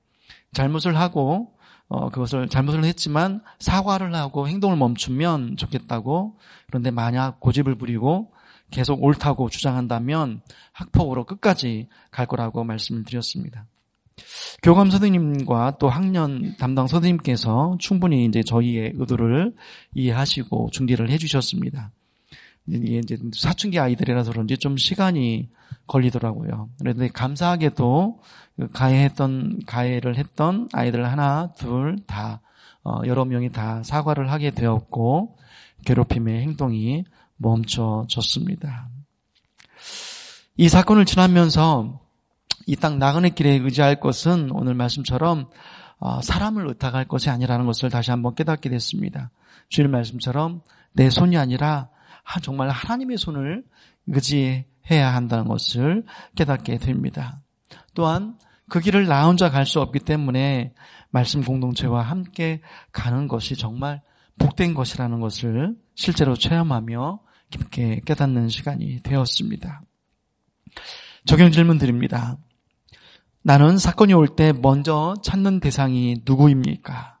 잘못을 0.53 0.97
하고 0.97 1.53
어, 1.87 2.09
그것을 2.09 2.49
잘못을 2.49 2.83
했지만 2.83 3.41
사과를 3.59 4.13
하고 4.15 4.47
행동을 4.47 4.75
멈추면 4.75 5.57
좋겠다고 5.57 6.39
그런데 6.67 6.91
만약 6.91 7.39
고집을 7.39 7.75
부리고 7.75 8.31
계속 8.71 9.03
옳다고 9.03 9.49
주장한다면 9.49 10.41
학폭으로 10.73 11.25
끝까지 11.25 11.87
갈 12.11 12.25
거라고 12.25 12.63
말씀을 12.63 13.03
드렸습니다. 13.03 13.65
교감 14.63 14.89
선생님과 14.89 15.77
또 15.79 15.89
학년 15.89 16.55
담당 16.57 16.87
선생님께서 16.87 17.77
충분히 17.79 18.25
이제 18.25 18.43
저희의 18.43 18.93
의도를 18.95 19.53
이해하시고 19.93 20.69
중재를 20.71 21.09
해주셨습니다. 21.09 21.91
이게 22.67 22.97
이제 22.97 23.17
사춘기 23.33 23.79
아이들이라서 23.79 24.31
그런지 24.31 24.57
좀 24.57 24.77
시간이 24.77 25.49
걸리더라고요. 25.87 26.69
그런데 26.79 27.09
감사하게도 27.09 28.19
그 28.55 28.67
가해했던 28.69 29.61
가해를 29.67 30.15
했던 30.15 30.69
아이들 30.73 31.05
하나, 31.05 31.53
둘, 31.57 31.97
다 32.07 32.41
어, 32.83 33.01
여러 33.05 33.25
명이 33.25 33.51
다 33.51 33.83
사과를 33.83 34.31
하게 34.31 34.51
되었고 34.51 35.37
괴롭힘의 35.85 36.41
행동이 36.41 37.03
멈춰졌습니다. 37.37 38.89
이 40.57 40.69
사건을 40.69 41.05
지나면서 41.05 41.99
이 42.67 42.75
땅 42.77 42.97
나그네 42.97 43.31
길에 43.31 43.51
의지할 43.55 43.99
것은 43.99 44.49
오늘 44.51 44.73
말씀처럼 44.73 45.49
어, 45.99 46.21
사람을 46.21 46.67
의탁할 46.67 47.07
것이 47.07 47.29
아니라는 47.29 47.65
것을 47.65 47.89
다시 47.89 48.11
한번 48.11 48.35
깨닫게 48.35 48.69
됐습니다. 48.69 49.31
주일 49.69 49.87
말씀처럼 49.87 50.61
내 50.93 51.09
손이 51.09 51.37
아니라 51.37 51.89
정말 52.41 52.69
하나님의 52.69 53.17
손을 53.17 53.63
의지해야 54.07 55.13
한다는 55.13 55.45
것을 55.47 56.05
깨닫게 56.35 56.77
됩니다. 56.77 57.41
또한 57.93 58.37
그 58.67 58.79
길을 58.79 59.05
나 59.07 59.27
혼자 59.27 59.49
갈 59.49 59.65
수 59.65 59.79
없기 59.79 59.99
때문에 59.99 60.73
말씀 61.11 61.43
공동체와 61.43 62.01
함께 62.01 62.61
가는 62.91 63.27
것이 63.27 63.55
정말 63.55 64.01
복된 64.39 64.73
것이라는 64.73 65.19
것을 65.19 65.75
실제로 65.95 66.35
체험하며 66.35 67.19
깊게 67.49 68.01
깨닫는 68.05 68.49
시간이 68.49 69.01
되었습니다. 69.03 69.81
적용 71.25 71.51
질문 71.51 71.77
드립니다. 71.77 72.37
나는 73.41 73.77
사건이 73.77 74.13
올 74.13 74.27
때 74.35 74.53
먼저 74.53 75.15
찾는 75.23 75.59
대상이 75.59 76.21
누구입니까? 76.25 77.19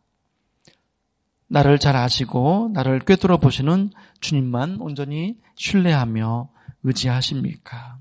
나를 1.47 1.77
잘 1.77 1.95
아시고 1.95 2.71
나를 2.73 2.99
꿰뚫어 2.99 3.37
보시는 3.37 3.91
주님만 4.19 4.77
온전히 4.81 5.37
신뢰하며 5.55 6.49
의지하십니까? 6.83 7.99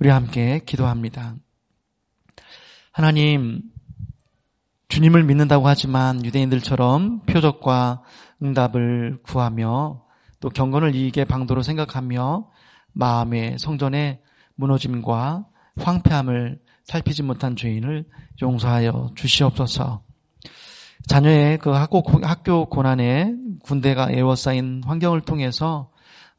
우리 0.00 0.08
함께 0.08 0.60
기도합니다. 0.66 1.36
하나님, 2.92 3.62
주님을 4.88 5.22
믿는다고 5.22 5.68
하지만 5.68 6.24
유대인들처럼 6.24 7.20
표적과 7.26 8.02
응답을 8.42 9.20
구하며 9.22 10.02
또 10.40 10.48
경건을 10.48 10.94
이익의 10.94 11.26
방도로 11.26 11.62
생각하며 11.62 12.48
마음의 12.92 13.58
성전의 13.58 14.20
무너짐과 14.56 15.46
황폐함을 15.76 16.58
살피지 16.84 17.22
못한 17.22 17.56
죄인을 17.56 18.04
용서하여 18.42 19.12
주시옵소서. 19.14 20.02
자녀의 21.06 21.58
그 21.58 21.70
학교, 21.70 22.02
학교 22.22 22.68
고난에 22.68 23.34
군대가 23.62 24.10
애워싸인 24.10 24.82
환경을 24.84 25.22
통해서 25.22 25.90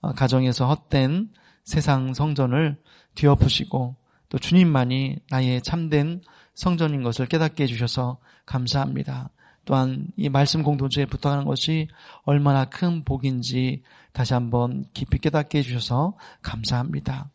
어, 0.01 0.13
가정에서 0.13 0.67
헛된 0.67 1.29
세상 1.63 2.13
성전을 2.13 2.77
뒤엎으시고 3.15 3.95
또 4.29 4.37
주님만이 4.37 5.17
나의 5.29 5.61
참된 5.61 6.21
성전인 6.53 7.03
것을 7.03 7.27
깨닫게 7.27 7.63
해주셔서 7.63 8.19
감사합니다. 8.45 9.29
또한 9.71 10.07
이 10.17 10.27
말씀 10.27 10.63
공동체에 10.63 11.05
부탁하는 11.05 11.45
것이 11.45 11.87
얼마나 12.25 12.65
큰 12.65 13.05
복인지 13.05 13.83
다시 14.11 14.33
한번 14.33 14.83
깊이 14.93 15.17
깨닫게 15.17 15.59
해주셔서 15.59 16.17
감사합니다. 16.41 17.29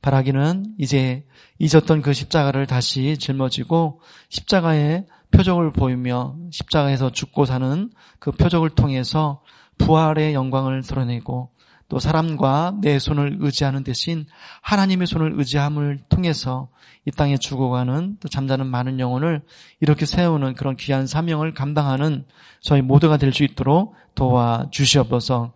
바라기는 0.00 0.76
이제 0.78 1.26
잊었던 1.58 2.00
그 2.00 2.14
십자가를 2.14 2.66
다시 2.66 3.18
짊어지고 3.18 4.00
십자가의 4.30 5.04
표적을 5.32 5.72
보이며 5.72 6.34
십자가에서 6.50 7.12
죽고 7.12 7.44
사는 7.44 7.90
그 8.20 8.32
표적을 8.32 8.70
통해서 8.70 9.42
부활의 9.76 10.32
영광을 10.32 10.80
드러내고 10.80 11.50
또 11.88 11.98
사람과 11.98 12.78
내 12.80 12.98
손을 12.98 13.36
의지하는 13.40 13.84
대신 13.84 14.26
하나님의 14.62 15.06
손을 15.06 15.34
의지함을 15.36 16.00
통해서 16.08 16.68
이 17.04 17.10
땅에 17.12 17.36
죽어가는 17.36 18.16
또 18.18 18.28
잠자는 18.28 18.66
많은 18.66 18.98
영혼을 18.98 19.42
이렇게 19.80 20.06
세우는 20.06 20.54
그런 20.54 20.76
귀한 20.76 21.06
사명을 21.06 21.54
감당하는 21.54 22.24
저희 22.60 22.82
모두가 22.82 23.16
될 23.18 23.32
수 23.32 23.44
있도록 23.44 23.94
도와 24.14 24.66
주시옵소서. 24.70 25.52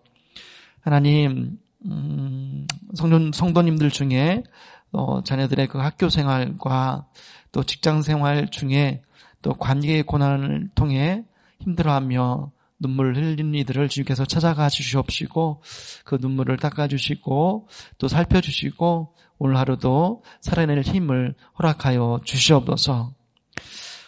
하나님 0.81 1.57
음, 1.85 2.67
성도, 2.93 3.31
성도님들 3.31 3.89
중에 3.89 4.43
어, 4.91 5.23
자녀들의 5.23 5.67
그 5.67 5.79
학교 5.79 6.09
생활과 6.09 7.07
또 7.51 7.63
직장 7.63 8.01
생활 8.01 8.49
중에 8.49 9.01
또 9.41 9.53
관계의 9.53 10.03
고난을 10.03 10.69
통해 10.75 11.25
힘들어하며 11.59 12.51
눈물을 12.81 13.15
흘린 13.15 13.55
이들을 13.55 13.87
주께서 13.87 14.25
찾아가 14.25 14.67
주시옵시고 14.69 15.61
그 16.03 16.17
눈물을 16.19 16.57
닦아주시고 16.57 17.67
또 17.97 18.07
살펴주시고 18.07 19.15
오늘 19.37 19.57
하루도 19.57 20.23
살아낼 20.41 20.81
힘을 20.81 21.35
허락하여 21.57 22.21
주시옵소서. 22.25 23.13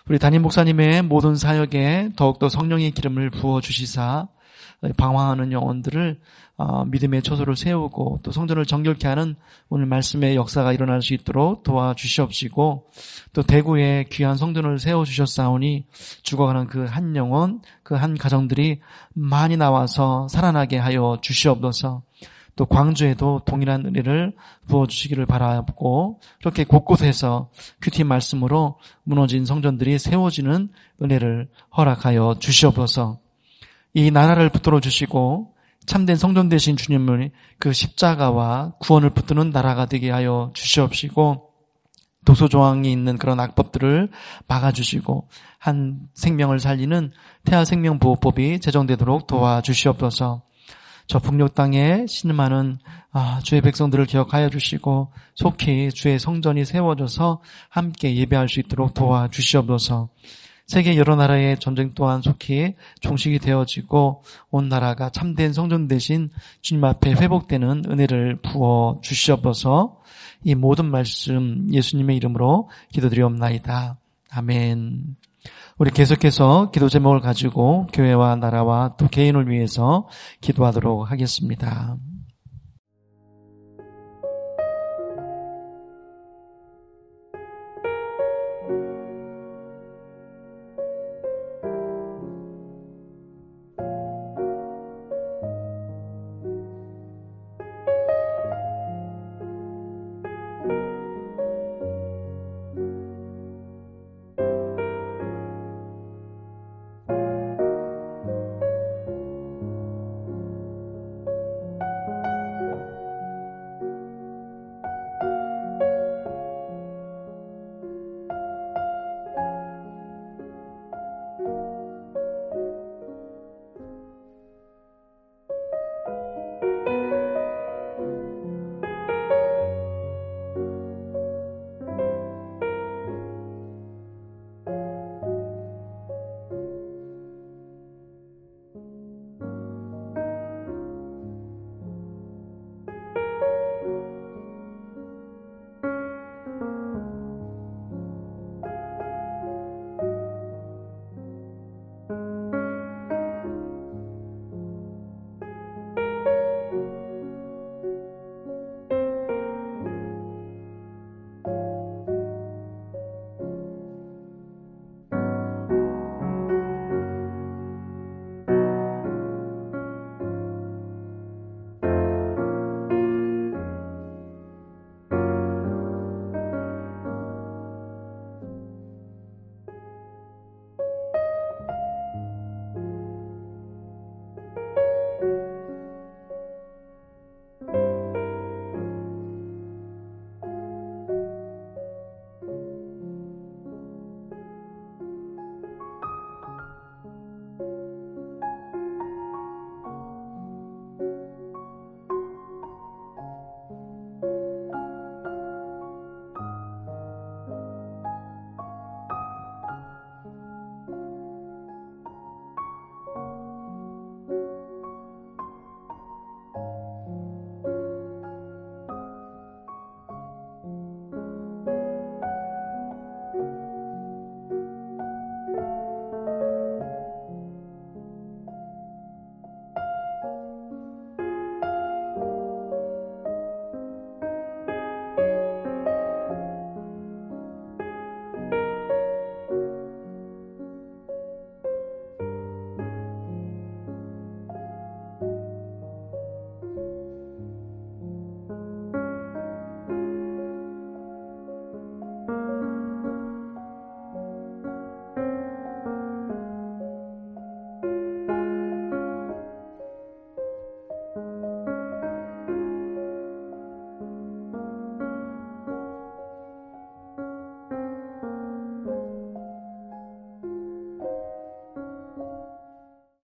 우리 0.09 0.19
담임 0.19 0.41
목사님의 0.41 1.03
모든 1.03 1.35
사역에 1.35 2.09
더욱더 2.17 2.49
성령의 2.49 2.91
기름을 2.91 3.29
부어 3.29 3.61
주시사 3.61 4.27
방황하는 4.97 5.51
영혼들을 5.51 6.19
어, 6.55 6.85
믿음의 6.85 7.23
초소를 7.23 7.55
세우고 7.55 8.19
또 8.21 8.31
성전을 8.31 8.65
정결케 8.65 9.07
하는 9.07 9.35
오늘 9.69 9.87
말씀의 9.87 10.35
역사가 10.35 10.71
일어날 10.71 11.01
수 11.01 11.15
있도록 11.15 11.63
도와주시옵시고 11.63 12.89
또 13.33 13.41
대구에 13.41 14.05
귀한 14.11 14.37
성전을 14.37 14.77
세워 14.77 15.03
주셨사오니 15.03 15.85
죽어가는 16.21 16.67
그 16.67 16.85
한 16.85 17.15
영혼 17.15 17.61
그 17.81 17.95
한 17.95 18.17
가정들이 18.17 18.81
많이 19.13 19.57
나와서 19.57 20.27
살아나게 20.29 20.77
하여 20.77 21.17
주시옵소서. 21.21 22.03
또 22.55 22.65
광주에도 22.67 23.41
동일한 23.45 23.83
은혜를 23.85 24.33
부어주시기를 24.67 25.25
바라고 25.25 26.19
그렇게 26.39 26.63
곳곳에서 26.63 27.49
큐티 27.81 28.03
말씀으로 28.03 28.77
무너진 29.03 29.45
성전들이 29.45 29.97
세워지는 29.97 30.69
은혜를 31.01 31.49
허락하여 31.75 32.35
주시옵소서 32.39 33.22
이 33.93 34.11
나라를 34.11 34.49
붙들어 34.49 34.79
주시고 34.79 35.53
참된 35.85 36.15
성전 36.15 36.49
되신 36.49 36.77
주님을 36.77 37.31
그 37.59 37.73
십자가와 37.73 38.73
구원을 38.79 39.11
붙드는 39.11 39.51
나라가 39.51 39.85
되게 39.85 40.09
하여 40.09 40.51
주시옵시고 40.53 41.49
독소 42.25 42.47
조항이 42.47 42.91
있는 42.91 43.17
그런 43.17 43.39
악법들을 43.39 44.09
막아주시고 44.47 45.27
한 45.59 45.99
생명을 46.13 46.59
살리는 46.59 47.11
태아 47.43 47.65
생명 47.65 47.99
보호법이 47.99 48.59
제정되도록 48.59 49.27
도와주시옵소서. 49.27 50.43
저 51.07 51.19
북녘 51.19 51.53
땅에 51.53 52.05
신음하는 52.07 52.79
아, 53.11 53.39
주의 53.43 53.61
백성들을 53.61 54.05
기억하여 54.05 54.49
주시고 54.49 55.11
속히 55.35 55.89
주의 55.91 56.17
성전이 56.17 56.63
세워져서 56.63 57.41
함께 57.69 58.15
예배할 58.15 58.47
수 58.47 58.61
있도록 58.61 58.93
도와주시옵소서. 58.93 60.09
세계 60.65 60.95
여러 60.95 61.15
나라의 61.15 61.59
전쟁 61.59 61.91
또한 61.93 62.21
속히 62.21 62.75
종식이 63.01 63.39
되어지고 63.39 64.23
온 64.49 64.69
나라가 64.69 65.09
참된 65.09 65.53
성전 65.53 65.87
대신 65.87 66.29
주님 66.61 66.83
앞에 66.83 67.11
회복되는 67.11 67.83
은혜를 67.89 68.37
부어 68.41 68.99
주시옵소서 69.01 69.99
이 70.43 70.55
모든 70.55 70.85
말씀 70.85 71.67
예수님의 71.71 72.17
이름으로 72.17 72.69
기도드리옵나이다. 72.91 73.97
아멘. 74.31 75.15
우리 75.77 75.91
계속해서 75.91 76.71
기도 76.71 76.87
제목을 76.87 77.19
가지고 77.19 77.87
교회와 77.93 78.35
나라와 78.35 78.95
또 78.97 79.07
개인을 79.07 79.49
위해서 79.49 80.07
기도하도록 80.41 81.09
하겠습니다. 81.11 81.97